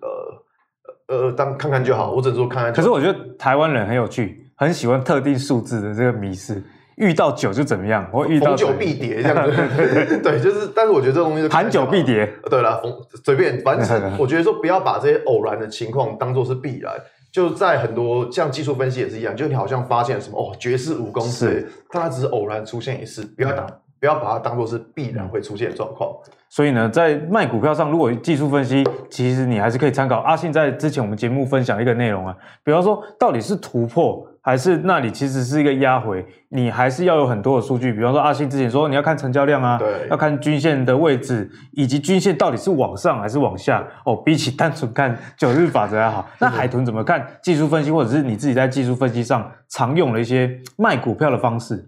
[1.07, 2.72] 呃呃，当看看就好，我只能说看看。
[2.72, 6.61] 可是我觉得台湾人很有趣，很喜欢特定数字的这个迷思，
[7.01, 9.57] 遇到酒就怎么样，我遇到酒必跌这样子。
[10.22, 12.30] 对，就是，但是我觉得这个东西盘酒必跌。
[12.51, 12.80] 对了，
[13.24, 16.92] 随便，反正我觉得说不要把这些偶然的情况当做是必然。
[17.32, 23.64] 就在很多像技术分析也是一样，就你好像发现什么哦，绝世武功是，但它只是偶然出现一次，不要打，
[24.01, 26.11] 不要把它当做是必然会出现的状况。
[26.48, 37.93] 所以呢，在卖股票上，如果技术分析，其实你还是可以参考阿信在之前我们节目分享一个内容啊，比方说到底是突破还是那里其实是一个压回，你还是要有很多的数据。
[37.93, 46.28] 比方说阿信之前说你要看成交量啊，对，要看均线的位置以及均线到底是往上还是往下哦，比起单纯看九日法则还好。
[46.38, 51.86] 那海豚怎么看技术分析，或者是你自己在技术分析上常用的一些卖股票的方式？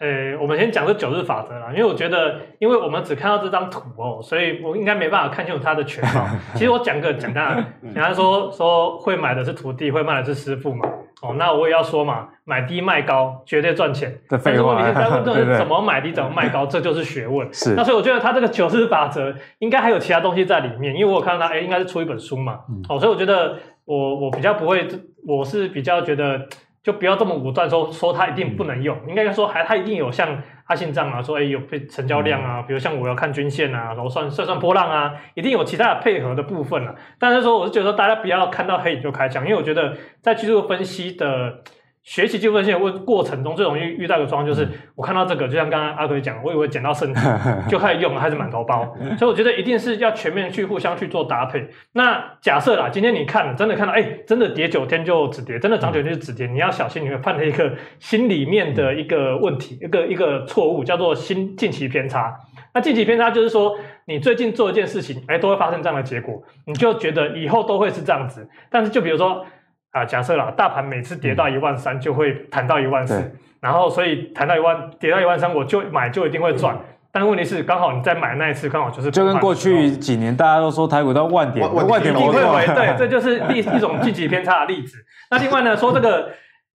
[0.00, 6.26] 呃，我们先讲这九日法则啦，因为我觉得，因为我们只看到这张图哦，所以我应该没办法看清楚它的全貌。
[6.54, 10.86] 其实我讲个简单的， 人家说说会买的是徒弟，会卖的是师傅嘛。
[11.24, 14.14] 哦，那我也要说嘛，买低卖高绝对赚钱。
[14.28, 17.48] 但是问题是在问 这怎么买低，怎么卖高，这就是学问。
[17.54, 17.74] 是。
[17.74, 22.60] 那所以我觉得他这个九日法则应该还有其他东西在里面，因为我有看到他，哎，应该是出一本书嘛。
[22.88, 23.56] 哦，所以我觉得
[23.86, 24.86] 我我比较不会，
[25.26, 26.46] 我是比较觉得。
[26.84, 36.94] 就不要这么武断说说它一定不能用，应该说还它一定有像阿信这样啊，说哎有配成交量啊，比如像我要看均线啊，然后算算算波浪啊，一定有其他的配合的部分啊。
[37.18, 41.62] 但是说我是觉得说大家不要看到黑影就开枪，因为我觉得在技术分析的。
[42.04, 47.22] 学习技术分析的过程中，最容易遇到一个状况就是，我看到这个，就像刚刚阿奎讲，我以为捡到圣经
[47.66, 48.94] 就开始用，还是满头包。
[49.18, 51.66] 所以我觉得一定是要全面去互相去做搭配。
[51.92, 62.38] 那假设啦，今天你看了真的看到，哎、欸，真的跌九天就止跌，真的涨九天就止跌，你要小心，你会犯了一个心里面的一个问题，一个一个错误，叫做心近期偏差。
[62.74, 68.46] 那近期偏差就是说，你最近做一件事情，哎、欸，都会发生这样的结果，你就觉得以后都会是这样子。
[68.70, 69.46] 但是就比如说。
[69.94, 76.74] 啊，假设啦，大盘每次跌到一万三就会弹到一万四，然后所以弹到一万，跌到一万三，我就买就一定会赚。
[76.74, 76.80] 嗯、
[77.10, 84.98] 但问题是，刚好你在买那一次，刚好就是就跟过去几年大家都说台股到万点，万点不会回，对，这就是一一种积极偏差的例子。
[85.30, 86.28] 那另外呢，说这个。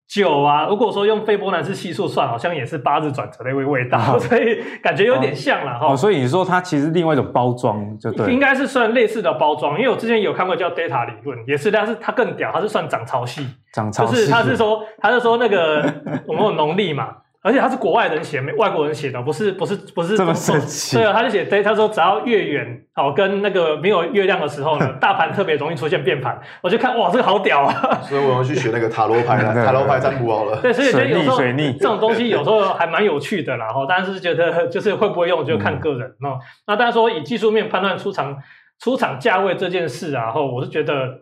[0.10, 5.94] 九啊，如果说用斐波那契系数算，好像也是八字转折的一味味道， 所以感觉有点像了哈。
[5.94, 15.84] 哦，所以你说它其实另外一种包装，就对，应该是算类似的包装，因为我之前有看过叫 Data 理论，也是，但是它更屌，它是算涨潮系，涨潮系，就是它是说，它是说那个
[16.26, 17.10] 我们有农历嘛。
[17.50, 20.98] 而且他是国外人写，没外国人写的，不是不是不是这么神奇。
[20.98, 26.40] 对啊，他就写，对，他说只要月圆，好跟那个没有月亮的时候呢， 大盘特别容易出现变盘。
[26.62, 28.00] 我就看哇，这个好屌啊！
[28.04, 30.62] 所以我要去学那个塔罗牌了， 塔罗牌占卜好了。
[30.62, 33.70] 对，所以觉得有时候这种东西有时候还蛮有趣的啦。
[33.70, 36.38] 哈，但是觉得 就是会不会用就看个人哦。
[36.38, 38.38] 嗯、那当然说以技术面判断出场
[38.80, 41.22] 出场价位这件事啊，后我是觉得。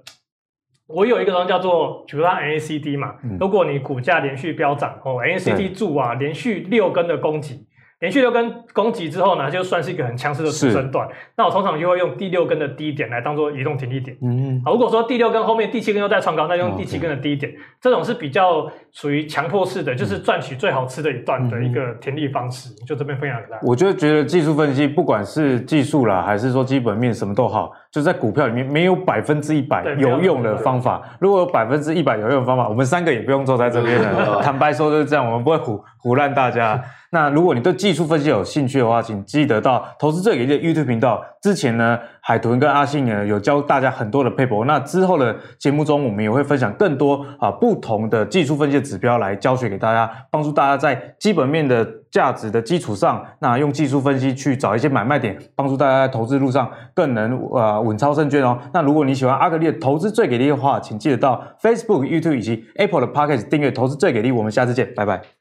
[0.88, 7.66] 我有一个东西叫做，比如说 MACD 嘛，如果你股价连续飙涨哦，MACD 柱啊连续六根的攻击，
[8.00, 11.08] 连续六根攻击之后呢，就算是一个很强势的主升段。
[11.36, 14.16] 那我通常就会用第六根的低点来当做移动停利点。
[14.22, 17.52] 嗯，好，如果说第六根后面第七根又在创高，那用第七根的低点。
[17.82, 22.70] 这种是比较属于强迫式的，就是赚取最好吃的一段的一个停利方式。
[22.70, 23.62] 嗯、就这边分享给大家。
[23.64, 31.02] 我就觉得技术分析，不管是技术啦，还是说基本面，什么都好，就在股票里面没有百分之一百有用的方法。
[31.20, 34.40] 如果有百分之一百有用的方法，我们三个也不用坐在这边了。
[34.46, 36.80] 坦白说就是这样，我们不会唬唬烂大家。
[37.10, 41.24] 那如果你对技术分析有兴趣的话，请记得到投资最给力的 YouTube 频道。
[41.42, 44.66] 之前呢，海豚跟阿信呢有教大家很多的 paper。
[44.66, 51.88] 那之后的节目中，我们也会分享更多啊不同的技术分析的指标来教学给大家，帮助大家在基本面的
[52.18, 58.58] 价值的基础上，那用技术分析去找一些买卖点，帮助大家在投资路上更能呃稳操胜券哦。
[58.74, 64.32] 那如果你喜欢阿格丽的投资最给力的话，请记得到 Facebook、YouTube 以及 Apple 的 Podcast 订阅投资最给力。
[64.32, 65.37] 我们下次见，拜拜。